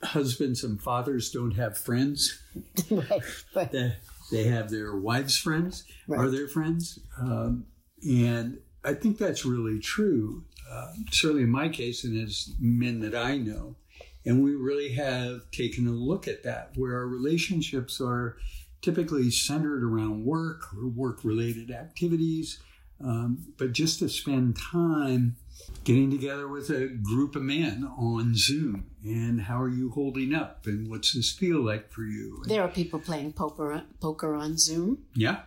husbands 0.03 0.63
and 0.65 0.81
fathers 0.81 1.31
don't 1.31 1.53
have 1.57 1.77
friends; 1.79 2.43
right, 2.91 3.23
right. 3.55 3.73
they 3.73 3.97
they 4.31 4.45
have 4.45 4.71
their 4.71 4.97
wives' 4.97 5.37
friends 5.39 5.85
Right. 6.09 6.21
are 6.21 6.31
their 6.31 6.49
friends, 6.49 6.99
um, 7.19 7.67
and 8.03 8.59
I 8.85 8.95
think 8.95 9.19
that's 9.19 9.45
really 9.45 9.79
true. 9.81 10.45
Uh, 10.71 10.93
certainly 11.13 11.45
in 11.45 11.51
my 11.51 11.69
case, 11.69 12.03
and 12.05 12.21
as 12.27 12.53
men 12.59 12.99
that 13.01 13.15
I 13.15 13.37
know, 13.39 13.77
and 14.25 14.43
we 14.43 14.55
really 14.55 14.93
have 14.95 15.49
taken 15.53 15.87
a 15.87 15.93
look 15.93 16.27
at 16.27 16.43
that, 16.43 16.73
where 16.75 16.97
our 16.97 17.07
relationships 17.07 18.01
are 18.01 18.37
typically 18.83 19.31
centered 19.31 19.85
around 19.85 20.25
work 20.25 20.75
or 20.77 20.89
work 20.89 21.25
related 21.25 21.71
activities. 21.71 22.59
Um, 23.03 23.53
but 23.59 23.73
just 23.73 23.99
to 24.01 24.09
spend 24.09 24.57
time 24.57 25.37
getting 25.85 26.11
together 26.11 26.49
with 26.49 26.71
a 26.71 26.89
group 26.89 27.37
of 27.37 27.43
men 27.43 27.89
on 27.97 28.35
Zoom 28.35 28.91
and 29.05 29.43
how 29.43 29.61
are 29.61 29.69
you 29.69 29.91
holding 29.91 30.35
up 30.35 30.67
and 30.67 30.91
what's 30.91 31.13
this 31.13 31.31
feel 31.31 31.61
like 31.61 31.91
for 31.91 32.03
you? 32.03 32.43
There 32.47 32.63
are 32.63 32.69
people 32.69 32.99
playing 32.99 33.35
poker, 33.35 33.83
poker 34.01 34.35
on 34.35 34.59
Zoom. 34.59 35.05
Yeah. 35.15 35.43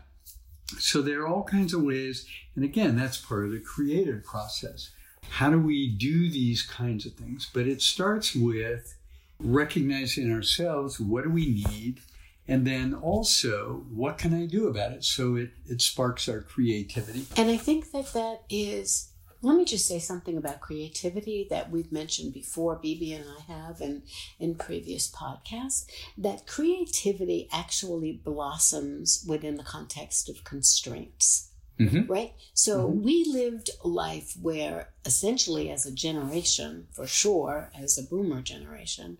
So 0.77 1.01
there 1.01 1.21
are 1.21 1.27
all 1.27 1.43
kinds 1.43 1.73
of 1.73 1.82
ways. 1.82 2.25
And 2.55 2.63
again, 2.63 2.95
that's 2.95 3.17
part 3.17 3.45
of 3.45 3.51
the 3.51 3.60
creative 3.60 4.23
process. 4.23 4.91
How 5.29 5.49
do 5.49 5.60
we 5.60 5.89
do 5.89 6.29
these 6.29 6.62
kinds 6.62 7.05
of 7.05 7.13
things? 7.13 7.49
But 7.53 7.67
it 7.67 7.82
starts 7.82 8.36
with 8.36 8.95
recognizing 9.39 10.32
ourselves 10.32 10.99
what 10.99 11.23
do 11.23 11.29
we 11.29 11.63
need? 11.69 12.01
And 12.47 12.65
then 12.65 12.95
also, 12.95 13.86
what 13.93 14.17
can 14.17 14.34
I 14.34 14.47
do 14.47 14.67
about 14.67 14.91
it? 14.91 15.03
So 15.03 15.36
it, 15.36 15.51
it 15.67 15.82
sparks 15.82 16.27
our 16.27 16.41
creativity. 16.41 17.27
And 17.38 17.49
I 17.49 17.58
think 17.58 17.91
that 17.91 18.12
that 18.13 18.41
is, 18.49 19.09
let 19.41 19.56
me 19.56 19.65
just 19.65 19.88
say 19.88 19.99
something 19.99 20.38
about 20.38 20.60
creativity 20.60 21.47
that 21.49 21.71
we've 21.71 21.91
mentioned 21.91 22.34
before, 22.34 22.75
Bibi 22.75 23.13
and 23.13 23.25
I 23.25 23.52
have, 23.52 23.80
and 23.80 24.04
in 24.39 24.56
previous 24.56 25.10
podcasts, 25.10 25.86
that 26.17 26.45
creativity 26.45 27.47
actually 27.52 28.13
blossoms 28.13 29.23
within 29.28 29.56
the 29.56 29.63
context 29.63 30.30
of 30.30 30.43
constraints. 30.43 31.52
Mhm. 31.80 32.10
Right? 32.10 32.34
So 32.54 32.86
we 32.86 33.23
lived 33.23 33.69
a 33.86 33.88
life 33.88 34.36
where 34.36 34.93
essentially 35.06 35.69
as 35.71 35.86
a 35.86 35.93
generation, 35.93 36.88
for 36.91 37.08
sure, 37.08 37.71
as 37.73 37.97
a 37.97 38.04
boomer 38.04 38.41
generation, 38.41 39.17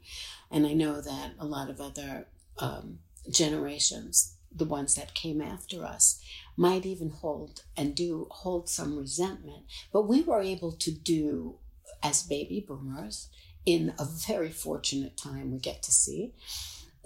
and 0.52 0.68
I 0.68 0.74
know 0.74 1.00
that 1.00 1.36
a 1.40 1.46
lot 1.46 1.70
of 1.70 1.80
other 1.80 2.28
um, 2.58 3.00
generations, 3.30 4.36
the 4.52 4.66
ones 4.66 4.96
that 4.96 5.14
came 5.14 5.40
after 5.42 5.86
us, 5.86 6.22
might 6.60 6.86
even 6.86 7.10
hold 7.10 7.64
and 7.78 7.96
do 7.96 8.28
hold 8.30 8.68
some 8.68 8.98
resentment. 8.98 9.64
But 9.94 10.10
we 10.10 10.22
were 10.22 10.42
able 10.42 10.74
to 10.74 10.92
do, 10.92 11.56
as 12.04 12.22
baby 12.22 12.60
boomers, 12.68 13.30
in 13.66 13.94
a 13.98 14.04
very 14.04 14.50
fortunate 14.52 15.16
time 15.16 15.52
we 15.54 15.60
get 15.60 15.82
to 15.84 15.92
see, 15.94 16.34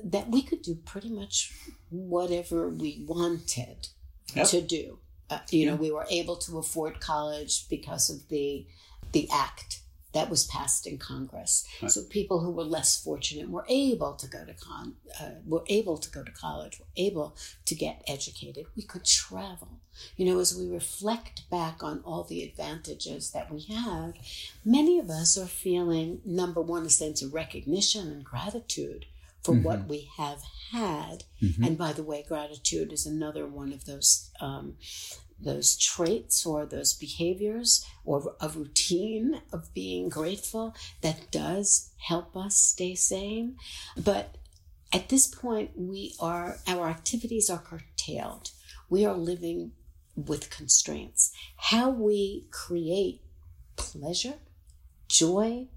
that 0.04 0.30
we 0.32 0.42
could 0.42 0.64
do 0.64 0.74
pretty 0.74 1.10
much 1.10 1.54
whatever 1.92 2.68
we 2.68 3.06
wanted 3.08 3.90
Yep. 4.34 4.48
to 4.48 4.62
do. 4.62 4.98
Uh, 5.30 5.40
you 5.52 5.68
know, 5.68 5.76
we 5.76 5.92
were 5.92 6.08
able 6.10 6.36
to 6.38 6.58
afford 6.58 7.00
college 7.00 7.70
because 7.70 8.10
of 8.10 8.28
the 8.30 8.66
the 9.12 9.30
act 9.32 9.82
that 10.14 10.30
was 10.30 10.46
passed 10.46 10.88
in 10.88 10.98
Congress. 10.98 11.68
Right. 11.82 11.92
So 11.92 12.04
people 12.04 12.40
who 12.40 12.52
were 12.52 12.64
less 12.64 13.02
fortunate 13.02 13.50
were 13.50 13.66
able 13.68 14.14
to 14.14 14.28
go 14.28 14.46
to 14.46 14.54
con, 14.54 14.96
uh, 15.20 15.32
were 15.46 15.64
able 15.68 15.98
to 15.98 16.10
go 16.10 16.24
to 16.24 16.32
college, 16.32 16.80
were 16.80 16.86
able 16.96 17.36
to 17.66 17.76
get 17.76 18.04
educated. 18.08 18.68
We 18.76 18.84
could 18.84 19.06
travel. 19.06 19.82
You 20.16 20.26
know, 20.26 20.40
as 20.40 20.56
we 20.56 20.68
reflect 20.70 21.50
back 21.50 21.84
on 21.84 22.02
all 22.04 22.24
the 22.24 22.44
advantages 22.44 23.32
that 23.32 23.52
we 23.52 23.62
have, 23.64 24.14
many 24.66 25.00
of 25.00 25.10
us 25.10 25.38
are 25.38 25.46
feeling 25.46 26.22
number 26.26 26.62
one 26.62 26.86
a 26.86 26.90
sense 26.90 27.22
of 27.22 27.34
recognition 27.34 28.08
and 28.08 28.24
gratitude 28.24 29.06
for 29.44 29.54
what 29.54 29.88
we 29.88 30.10
have 30.18 30.42
had. 30.72 31.26
And 31.66 31.78
by 31.78 31.92
the 31.92 32.04
way, 32.04 32.24
gratitude 32.28 32.94
is 32.94 33.06
another 33.06 33.46
one 33.46 33.74
of 33.74 33.86
those 33.86 34.32
um, 34.40 34.78
those 35.40 35.78
traits 35.78 36.46
or 36.46 36.66
those 36.66 36.94
behaviors 36.94 37.86
or 38.06 38.36
a 38.40 38.50
routine 38.50 39.42
of 39.52 39.74
being 39.74 40.10
grateful 40.10 40.76
that 41.02 41.32
does 41.32 41.92
help 42.08 42.36
us 42.36 42.56
stay 42.56 42.96
sane. 42.96 43.56
But 43.98 44.38
at 44.94 45.10
this 45.10 45.28
point, 45.28 45.72
we 45.76 46.16
are 46.20 46.58
our 46.68 46.88
activities 46.88 47.50
are 47.50 47.60
curtailed. 47.60 48.52
We 48.90 49.06
are 49.06 49.16
living 49.16 49.72
with 50.16 50.50
constraints. 50.50 51.32
How 51.58 51.90
we 51.90 52.46
create 52.52 53.22
pleasure, 53.76 54.36
joy, 55.08 55.68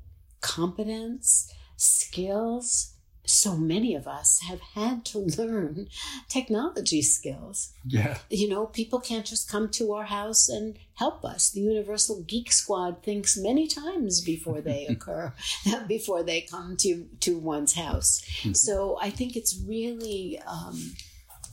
competence, 0.41 1.51
skills. 1.77 2.96
So 3.27 3.57
many 3.57 3.95
of 3.95 4.07
us 4.07 4.41
have 4.49 4.61
had 4.61 5.05
to 5.07 5.19
learn 5.19 5.89
technology 6.29 7.03
skills 7.03 7.73
Yeah. 7.85 8.19
you 8.31 8.49
know, 8.49 8.67
people 8.67 9.01
can't 9.01 9.27
just 9.27 9.49
come 9.51 9.69
to 9.71 9.93
our 9.93 10.05
house 10.05 10.49
and 10.49 10.79
help 10.95 11.25
us. 11.25 11.51
The 11.51 11.61
Universal 11.61 12.23
Geek 12.23 12.53
Squad 12.53 13.03
thinks 13.03 13.37
many 13.37 13.67
times 13.67 14.21
before 14.21 14.61
they 14.61 14.87
occur, 14.95 15.33
before 15.89 16.23
they 16.23 16.41
come 16.43 16.77
to 16.79 17.07
to 17.21 17.37
one's 17.39 17.75
house. 17.75 18.25
So 18.53 18.99
I 19.03 19.11
think 19.11 19.37
it's 19.37 19.59
really, 19.67 20.39
um, 20.47 20.93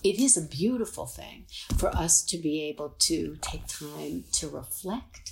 it 0.03 0.19
is 0.19 0.37
a 0.37 0.41
beautiful 0.41 1.05
thing 1.05 1.45
for 1.77 1.89
us 1.95 2.21
to 2.25 2.37
be 2.37 2.61
able 2.63 2.89
to 3.09 3.37
take 3.41 3.65
time 3.67 4.25
to 4.33 4.47
reflect 4.49 5.31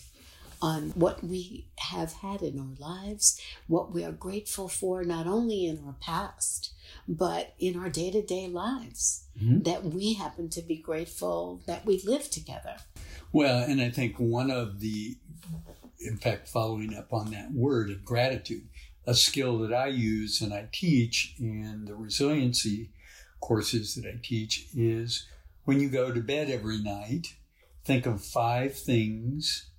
on 0.61 0.91
what 0.91 1.23
we 1.23 1.67
have 1.77 2.13
had 2.13 2.41
in 2.41 2.59
our 2.59 2.75
lives, 2.79 3.41
what 3.67 3.91
we 3.91 4.03
are 4.03 4.11
grateful 4.11 4.67
for, 4.67 5.03
not 5.03 5.25
only 5.25 5.65
in 5.65 5.83
our 5.85 5.95
past, 5.99 6.73
but 7.07 7.53
in 7.59 7.77
our 7.77 7.89
day 7.89 8.11
to 8.11 8.21
day 8.21 8.47
lives. 8.47 9.25
Mm-hmm. 9.41 9.61
That 9.61 9.83
we 9.85 10.13
happen 10.13 10.49
to 10.49 10.61
be 10.61 10.77
grateful 10.77 11.61
that 11.65 11.85
we 11.85 12.01
live 12.05 12.29
together. 12.29 12.75
Well, 13.31 13.63
and 13.63 13.81
I 13.81 13.89
think 13.89 14.17
one 14.17 14.51
of 14.51 14.81
the, 14.81 15.17
in 15.99 16.17
fact, 16.17 16.47
following 16.47 16.95
up 16.95 17.13
on 17.13 17.31
that 17.31 17.51
word 17.51 17.89
of 17.89 18.03
gratitude, 18.03 18.67
a 19.07 19.15
skill 19.15 19.57
that 19.59 19.73
I 19.73 19.87
use 19.87 20.41
and 20.41 20.53
I 20.53 20.67
teach 20.71 21.35
in 21.39 21.85
the 21.85 21.95
resiliency 21.95 22.91
courses 23.39 23.95
that 23.95 24.05
I 24.05 24.19
teach 24.21 24.67
is 24.75 25.27
when 25.63 25.79
you 25.79 25.89
go 25.89 26.11
to 26.11 26.21
bed 26.21 26.49
every 26.49 26.77
night, 26.77 27.35
think 27.83 28.05
of 28.05 28.23
five 28.23 28.75
things 28.75 29.70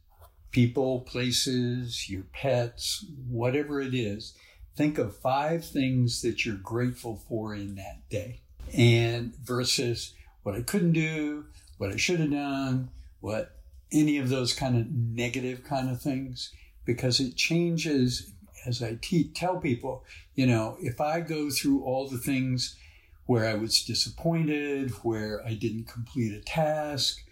people, 0.52 1.00
places, 1.00 2.08
your 2.08 2.22
pets, 2.32 3.04
whatever 3.28 3.80
it 3.80 3.94
is. 3.94 4.34
Think 4.76 4.98
of 4.98 5.16
five 5.16 5.64
things 5.64 6.22
that 6.22 6.46
you're 6.46 6.56
grateful 6.56 7.16
for 7.28 7.54
in 7.54 7.74
that 7.74 8.08
day. 8.08 8.40
And 8.72 9.34
versus 9.36 10.14
what 10.42 10.54
I 10.54 10.62
couldn't 10.62 10.92
do, 10.92 11.46
what 11.78 11.92
I 11.92 11.96
should 11.96 12.20
have 12.20 12.30
done, 12.30 12.90
what 13.20 13.56
any 13.90 14.18
of 14.18 14.28
those 14.28 14.52
kind 14.52 14.76
of 14.76 14.90
negative 14.90 15.64
kind 15.64 15.90
of 15.90 16.00
things, 16.00 16.52
because 16.84 17.20
it 17.20 17.36
changes 17.36 18.32
as 18.64 18.82
I 18.82 18.98
te- 19.00 19.30
tell 19.34 19.58
people, 19.58 20.04
you 20.34 20.46
know, 20.46 20.76
if 20.80 21.00
I 21.00 21.20
go 21.20 21.50
through 21.50 21.82
all 21.82 22.08
the 22.08 22.18
things 22.18 22.76
where 23.26 23.46
I 23.46 23.54
was 23.54 23.84
disappointed, 23.84 24.90
where 25.02 25.44
I 25.44 25.54
didn't 25.54 25.84
complete 25.84 26.32
a 26.32 26.40
task, 26.40 27.22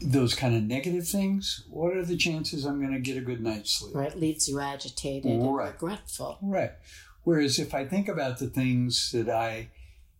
those 0.00 0.34
kind 0.34 0.54
of 0.54 0.62
negative 0.62 1.06
things, 1.06 1.64
what 1.68 1.96
are 1.96 2.04
the 2.04 2.16
chances 2.16 2.64
I'm 2.64 2.80
going 2.80 2.92
to 2.92 3.00
get 3.00 3.16
a 3.16 3.20
good 3.20 3.40
night's 3.40 3.74
sleep? 3.76 3.94
Right, 3.94 4.18
leaves 4.18 4.48
you 4.48 4.60
agitated 4.60 5.30
and 5.30 5.56
regretful. 5.56 6.38
Right. 6.42 6.72
Whereas 7.24 7.58
if 7.58 7.74
I 7.74 7.86
think 7.86 8.08
about 8.08 8.38
the 8.38 8.48
things 8.48 9.12
that 9.12 9.30
I 9.30 9.70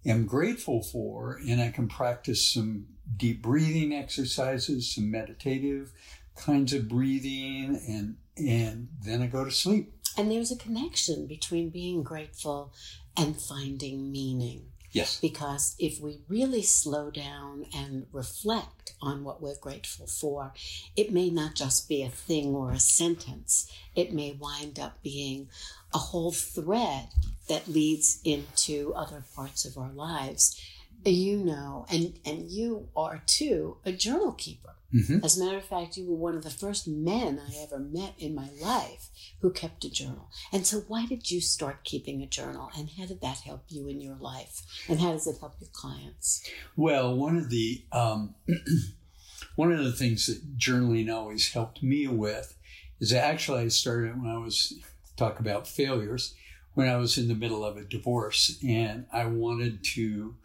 am 0.05 0.27
grateful 0.27 0.83
for 0.83 1.41
and 1.49 1.61
I 1.61 1.71
can 1.71 1.89
practice 1.89 2.53
some 2.53 2.87
deep 3.17 3.43
breathing 3.43 3.93
exercises, 3.93 4.95
some 4.95 5.11
meditative 5.11 5.93
kinds 6.37 6.73
of 6.73 6.89
breathing 6.89 7.81
and 7.89 8.17
and 8.37 8.89
then 9.05 9.21
I 9.21 9.27
go 9.27 9.45
to 9.45 9.51
sleep. 9.51 9.93
And 10.17 10.31
there's 10.31 10.51
a 10.51 10.57
connection 10.57 11.27
between 11.27 11.69
being 11.69 12.03
grateful 12.03 12.73
and 13.17 13.39
finding 13.39 14.11
meaning. 14.11 14.72
Yes. 14.93 15.19
Because 15.21 15.75
if 15.79 16.01
we 16.01 16.21
really 16.29 16.63
slow 16.63 17.11
down 17.11 17.67
and 17.75 18.07
reflect 18.13 18.93
on 19.01 19.25
what 19.25 19.43
we're 19.43 19.59
grateful 19.59 20.07
for, 20.07 20.53
it 20.97 21.11
may 21.11 21.31
not 21.31 21.55
just 21.55 21.89
be 21.89 22.03
a 22.03 22.11
thing 22.11 22.55
or 22.55 22.73
a 22.73 22.79
sentence. 22.79 23.71
It 23.97 24.13
may 24.13 24.33
wind 24.33 24.79
up 24.79 25.03
being 25.03 25.49
a 25.95 25.99
whole 25.99 26.33
thread 26.33 27.09
that 27.49 27.69
leads 27.69 28.21
into 28.25 28.93
other 28.95 29.25
parts 29.35 29.65
of 29.65 29.79
our 29.79 29.93
lives 29.93 30.61
You 31.05 31.39
know, 31.39 31.87
and 31.91 32.19
and 32.25 32.51
you 32.51 32.89
are 32.97 33.23
too 33.27 33.79
a 33.85 33.93
journal 33.93 34.33
keeper. 34.33 34.77
Mm-hmm. 34.95 35.25
As 35.25 35.39
a 35.39 35.45
matter 35.45 35.57
of 35.57 35.65
fact, 35.65 35.97
you 35.97 36.07
were 36.07 36.17
one 36.17 36.37
of 36.37 36.45
the 36.45 36.51
first 36.51 36.87
men 36.87 37.41
I 37.41 37.57
ever 37.63 37.79
met 37.79 38.15
in 38.19 38.35
my 38.35 38.51
life 38.61 39.09
who 39.41 39.51
kept 39.51 39.85
a 39.85 39.91
journal. 39.91 40.29
And 40.53 40.67
so, 40.67 40.81
why 40.87 41.07
did 41.07 41.31
you 41.31 41.41
start 41.41 41.85
keeping 41.85 42.23
a 42.23 42.27
journal? 42.27 42.71
And 42.77 42.91
how 42.99 43.07
did 43.07 43.23
that 43.23 43.39
help 43.39 43.65
you 43.69 43.89
in 43.89 44.01
your 44.01 44.17
life? 44.17 44.63
And 44.89 45.01
how 45.01 45.13
does 45.13 45.27
it 45.27 45.39
help 45.41 45.55
your 45.61 45.71
clients? 45.73 46.47
Well, 46.77 47.17
one 47.17 47.37
of 47.39 47.49
the 47.49 47.85
um, 47.91 48.35
one 49.57 49.73
of 49.73 49.83
the 49.83 49.93
things 49.93 50.27
that 50.27 50.59
journaling 50.59 51.13
always 51.13 51.53
helped 51.53 51.83
me 51.83 52.07
with 52.07 52.55
is 53.01 53.13
actually 53.13 53.63
I 53.63 53.69
started 53.69 54.21
when 54.21 54.31
I 54.31 54.39
was 54.39 54.75
talk 55.17 55.41
about 55.41 55.67
failures 55.67 56.35
when 56.75 56.89
I 56.89 56.97
was 56.97 57.19
in 57.19 57.29
the 57.29 57.35
middle 57.35 57.65
of 57.65 57.77
a 57.77 57.85
divorce 57.85 58.59
and 58.67 59.07
I 59.13 59.27
wanted 59.27 59.85
to 59.95 60.37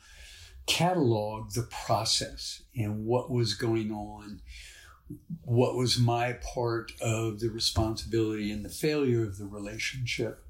catalog 0.68 1.52
the 1.54 1.64
process 1.64 2.62
and 2.76 3.06
what 3.06 3.32
was 3.32 3.54
going 3.54 3.92
on, 3.92 4.42
what 5.44 5.76
was 5.76 5.98
my 5.98 6.34
part 6.34 6.92
of 7.02 7.40
the 7.40 7.50
responsibility 7.50 8.52
and 8.52 8.64
the 8.64 8.70
failure 8.70 9.24
of 9.24 9.38
the 9.38 9.48
relationship. 9.48 10.44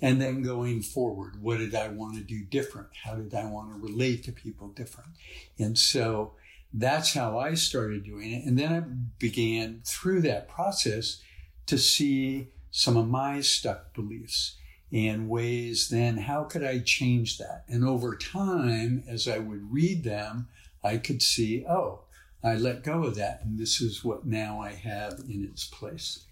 And 0.00 0.20
then 0.20 0.42
going 0.42 0.82
forward, 0.82 1.40
what 1.40 1.58
did 1.58 1.74
I 1.74 1.88
want 1.88 2.16
to 2.16 2.22
do 2.22 2.44
different? 2.44 2.88
How 3.04 3.14
did 3.14 3.34
I 3.34 3.46
want 3.46 3.72
to 3.72 3.80
relate 3.80 4.24
to 4.24 4.32
people 4.32 4.68
different? 4.68 5.10
And 5.58 5.78
so 5.78 6.34
that's 6.74 7.14
how 7.14 7.38
I 7.38 7.54
started 7.54 8.04
doing 8.04 8.32
it. 8.32 8.44
And 8.44 8.58
then 8.58 8.72
I 8.72 8.80
began 9.18 9.80
through 9.84 10.22
that 10.22 10.48
process 10.48 11.22
to 11.66 11.78
see 11.78 12.48
some 12.70 12.96
of 12.96 13.08
my 13.08 13.40
stuck 13.40 13.94
beliefs 13.94 14.56
and 14.92 15.28
ways 15.28 15.88
then 15.88 16.18
how 16.18 16.44
could 16.44 16.62
I 16.62 16.80
change 16.80 17.38
that? 17.38 17.64
And 17.68 17.84
over 17.84 18.14
time, 18.16 19.02
as 19.08 19.26
I 19.26 19.38
would 19.38 19.72
read 19.72 20.04
them, 20.04 20.48
I 20.84 20.98
could 20.98 21.22
see, 21.22 21.64
oh, 21.66 22.00
I 22.44 22.54
let 22.56 22.82
go 22.82 23.04
of 23.04 23.14
that. 23.16 23.42
And 23.44 23.58
this 23.58 23.80
is 23.80 24.04
what 24.04 24.26
now 24.26 24.60
I 24.60 24.72
have 24.72 25.20
in 25.28 25.48
its 25.50 25.64
place. 25.64 26.24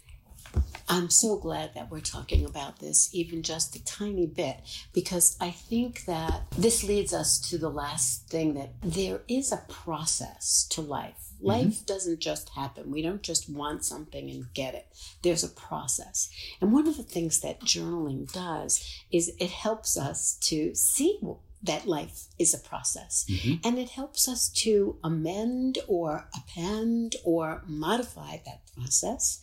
I'm 0.89 1.09
so 1.09 1.37
glad 1.37 1.73
that 1.75 1.89
we're 1.89 2.01
talking 2.01 2.45
about 2.45 2.79
this, 2.79 3.09
even 3.13 3.43
just 3.43 3.75
a 3.77 3.83
tiny 3.85 4.27
bit, 4.27 4.57
because 4.91 5.37
I 5.39 5.51
think 5.51 6.03
that 6.05 6.41
this 6.57 6.83
leads 6.83 7.13
us 7.13 7.39
to 7.49 7.57
the 7.57 7.69
last 7.69 8.27
thing 8.27 8.55
that 8.55 8.73
there 8.81 9.21
is 9.29 9.53
a 9.53 9.63
process 9.69 10.67
to 10.71 10.81
life. 10.81 11.30
Life 11.41 11.65
mm-hmm. 11.65 11.85
doesn't 11.85 12.19
just 12.19 12.49
happen. 12.49 12.91
We 12.91 13.01
don't 13.01 13.23
just 13.23 13.49
want 13.49 13.83
something 13.83 14.29
and 14.29 14.53
get 14.53 14.75
it. 14.75 14.87
There's 15.23 15.43
a 15.43 15.49
process. 15.49 16.29
And 16.59 16.71
one 16.71 16.87
of 16.87 16.97
the 16.97 17.03
things 17.03 17.39
that 17.41 17.61
journaling 17.61 18.31
does 18.31 18.83
is 19.11 19.33
it 19.39 19.49
helps 19.49 19.97
us 19.97 20.37
to 20.43 20.75
see 20.75 21.19
that 21.63 21.85
life 21.85 22.27
is 22.39 22.53
a 22.53 22.59
process. 22.59 23.25
Mm-hmm. 23.29 23.67
And 23.67 23.79
it 23.79 23.89
helps 23.89 24.27
us 24.27 24.49
to 24.49 24.97
amend 25.03 25.79
or 25.87 26.27
append 26.35 27.15
or 27.23 27.63
modify 27.67 28.37
that 28.45 28.61
process 28.75 29.41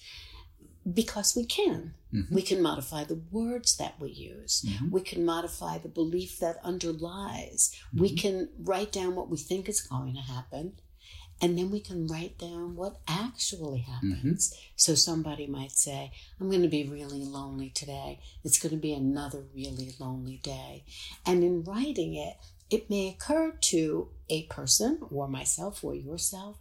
because 0.93 1.37
we 1.37 1.45
can. 1.45 1.95
Mm-hmm. 2.13 2.35
We 2.35 2.43
can 2.43 2.63
modify 2.63 3.05
the 3.05 3.21
words 3.31 3.77
that 3.77 4.01
we 4.01 4.11
use. 4.11 4.65
Mm-hmm. 4.67 4.91
We 4.91 5.03
can 5.03 5.25
modify 5.25 5.79
the 5.79 5.89
belief 5.89 6.39
that 6.39 6.59
underlies. 6.65 7.75
Mm-hmm. 7.89 8.01
We 8.01 8.15
can 8.15 8.49
write 8.59 8.93
down 8.93 9.15
what 9.15 9.29
we 9.29 9.37
think 9.37 9.69
is 9.69 9.81
going 9.81 10.15
to 10.15 10.21
happen. 10.21 10.75
And 11.41 11.57
then 11.57 11.71
we 11.71 11.81
can 11.81 12.07
write 12.07 12.39
down 12.39 12.75
what 12.75 12.97
actually 13.07 13.81
happens. 13.81 14.51
Mm-hmm. 14.51 14.63
So 14.77 14.95
somebody 14.95 15.47
might 15.47 15.73
say, 15.73 16.13
I'm 16.41 16.49
going 16.51 16.63
to 16.63 16.69
be 16.69 16.85
really 16.85 17.25
lonely 17.25 17.71
today. 17.71 18.21
It's 18.43 18.59
going 18.59 18.75
to 18.75 18.81
be 18.81 18.93
another 18.93 19.45
really 19.55 19.95
lonely 20.01 20.41
day. 20.43 20.85
And 21.25 21.45
in 21.45 21.63
writing 21.63 22.15
it, 22.15 22.35
it 22.71 22.91
may 22.91 23.09
occur 23.09 23.53
to 23.53 24.09
a 24.29 24.43
person 24.45 24.99
or 25.11 25.29
myself 25.29 25.83
or 25.85 25.95
yourself 25.95 26.59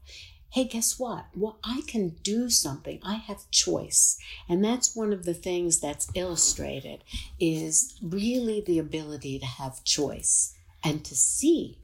hey, 0.49 0.63
guess 0.63 0.97
what? 0.97 1.25
Well, 1.35 1.59
I 1.63 1.81
can 1.87 2.15
do 2.23 2.49
something. 2.49 2.99
I 3.03 3.15
have 3.15 3.49
choice. 3.51 4.17
And 4.47 4.63
that's 4.63 4.95
one 4.95 5.13
of 5.13 5.25
the 5.25 5.33
things 5.33 5.79
that's 5.79 6.09
illustrated 6.15 7.03
is 7.39 7.97
really 8.01 8.61
the 8.61 8.79
ability 8.79 9.39
to 9.39 9.45
have 9.45 9.83
choice 9.83 10.55
and 10.83 11.03
to 11.05 11.15
see 11.15 11.79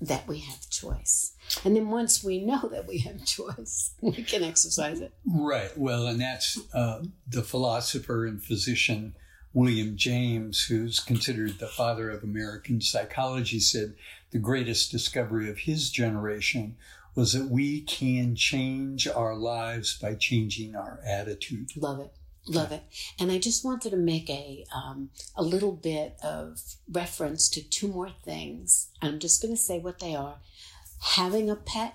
that 0.00 0.26
we 0.28 0.38
have 0.38 0.70
choice. 0.70 1.32
And 1.64 1.76
then 1.76 1.90
once 1.90 2.22
we 2.22 2.40
know 2.40 2.68
that 2.70 2.86
we 2.86 2.98
have 2.98 3.24
choice, 3.26 3.94
we 4.00 4.22
can 4.22 4.42
exercise 4.42 5.00
it. 5.00 5.12
Right. 5.26 5.76
Well, 5.76 6.06
and 6.06 6.20
that's 6.20 6.58
uh, 6.74 7.02
the 7.28 7.42
philosopher 7.42 8.26
and 8.26 8.42
physician 8.42 9.14
William 9.56 9.96
James, 9.96 10.66
who's 10.66 11.00
considered 11.00 11.58
the 11.58 11.66
father 11.66 12.10
of 12.10 12.22
American 12.22 12.78
psychology, 12.82 13.58
said 13.58 13.94
the 14.30 14.38
greatest 14.38 14.90
discovery 14.90 15.48
of 15.48 15.60
his 15.60 15.90
generation 15.90 16.76
was 17.14 17.32
that 17.32 17.48
we 17.48 17.80
can 17.80 18.36
change 18.36 19.08
our 19.08 19.34
lives 19.34 19.98
by 19.98 20.14
changing 20.14 20.76
our 20.76 21.00
attitude. 21.06 21.70
Love 21.74 22.00
it. 22.00 22.12
Love 22.48 22.70
it. 22.70 22.82
And 23.18 23.32
I 23.32 23.38
just 23.38 23.64
wanted 23.64 23.90
to 23.90 23.96
make 23.96 24.28
a 24.28 24.64
um, 24.74 25.08
a 25.34 25.42
little 25.42 25.72
bit 25.72 26.16
of 26.22 26.60
reference 26.92 27.48
to 27.48 27.66
two 27.66 27.88
more 27.88 28.10
things. 28.10 28.88
I'm 29.00 29.18
just 29.18 29.40
going 29.40 29.54
to 29.54 29.60
say 29.60 29.78
what 29.78 29.98
they 29.98 30.14
are: 30.14 30.36
having 31.00 31.50
a 31.50 31.56
pet 31.56 31.94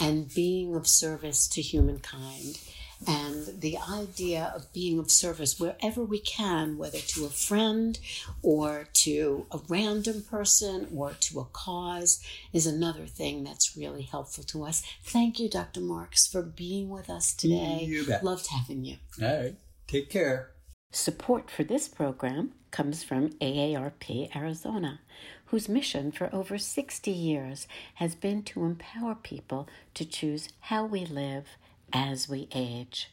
and 0.00 0.32
being 0.34 0.74
of 0.74 0.86
service 0.86 1.46
to 1.48 1.62
humankind 1.62 2.58
and 3.06 3.60
the 3.60 3.76
idea 3.90 4.52
of 4.54 4.72
being 4.72 4.98
of 4.98 5.10
service 5.10 5.58
wherever 5.58 6.02
we 6.04 6.18
can, 6.18 6.78
whether 6.78 6.98
to 6.98 7.26
a 7.26 7.30
friend 7.30 7.98
or 8.42 8.88
to 8.92 9.46
a 9.50 9.60
random 9.68 10.22
person 10.22 10.88
or 10.94 11.12
to 11.20 11.40
a 11.40 11.44
cause, 11.44 12.22
is 12.52 12.66
another 12.66 13.06
thing 13.06 13.44
that's 13.44 13.76
really 13.76 14.02
helpful 14.02 14.44
to 14.44 14.64
us. 14.64 14.82
Thank 15.02 15.38
you, 15.38 15.48
Dr. 15.48 15.80
Marks, 15.80 16.26
for 16.26 16.42
being 16.42 16.88
with 16.88 17.10
us 17.10 17.32
mm, 17.34 17.38
today. 17.38 17.84
You 17.84 18.06
bet. 18.06 18.24
Loved 18.24 18.46
having 18.48 18.84
you. 18.84 18.96
All 19.22 19.28
right. 19.28 19.56
Take 19.86 20.10
care. 20.10 20.53
Support 20.94 21.50
for 21.50 21.64
this 21.64 21.88
program 21.88 22.52
comes 22.70 23.02
from 23.02 23.30
AARP 23.40 24.34
Arizona, 24.36 25.00
whose 25.46 25.68
mission 25.68 26.12
for 26.12 26.32
over 26.32 26.56
60 26.56 27.10
years 27.10 27.66
has 27.94 28.14
been 28.14 28.44
to 28.44 28.62
empower 28.64 29.16
people 29.16 29.68
to 29.94 30.04
choose 30.04 30.50
how 30.60 30.86
we 30.86 31.04
live 31.04 31.46
as 31.92 32.28
we 32.28 32.46
age. 32.54 33.10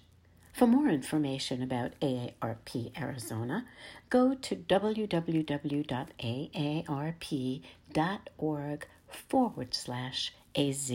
For 0.53 0.67
more 0.67 0.89
information 0.89 1.63
about 1.63 1.99
AARP 2.01 2.95
Arizona, 2.95 3.65
go 4.11 4.35
to 4.35 4.55
www.aarp.org 4.55 5.07
forward 9.27 9.73
slash 9.73 10.33
AZ. 10.55 10.91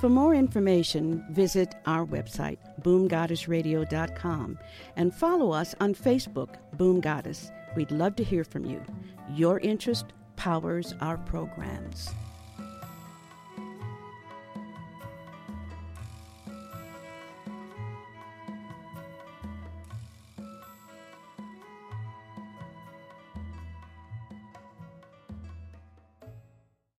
For 0.00 0.08
more 0.08 0.34
information, 0.34 1.24
visit 1.30 1.74
our 1.86 2.04
website, 2.04 2.58
boomgoddessradio.com, 2.82 4.58
and 4.96 5.14
follow 5.14 5.52
us 5.52 5.74
on 5.80 5.94
Facebook, 5.94 6.56
Boom 6.74 7.00
Goddess. 7.00 7.50
We'd 7.74 7.90
love 7.90 8.16
to 8.16 8.24
hear 8.24 8.44
from 8.44 8.64
you. 8.64 8.82
Your 9.30 9.60
interest 9.60 10.06
powers 10.36 10.94
our 11.00 11.16
programs. 11.18 12.10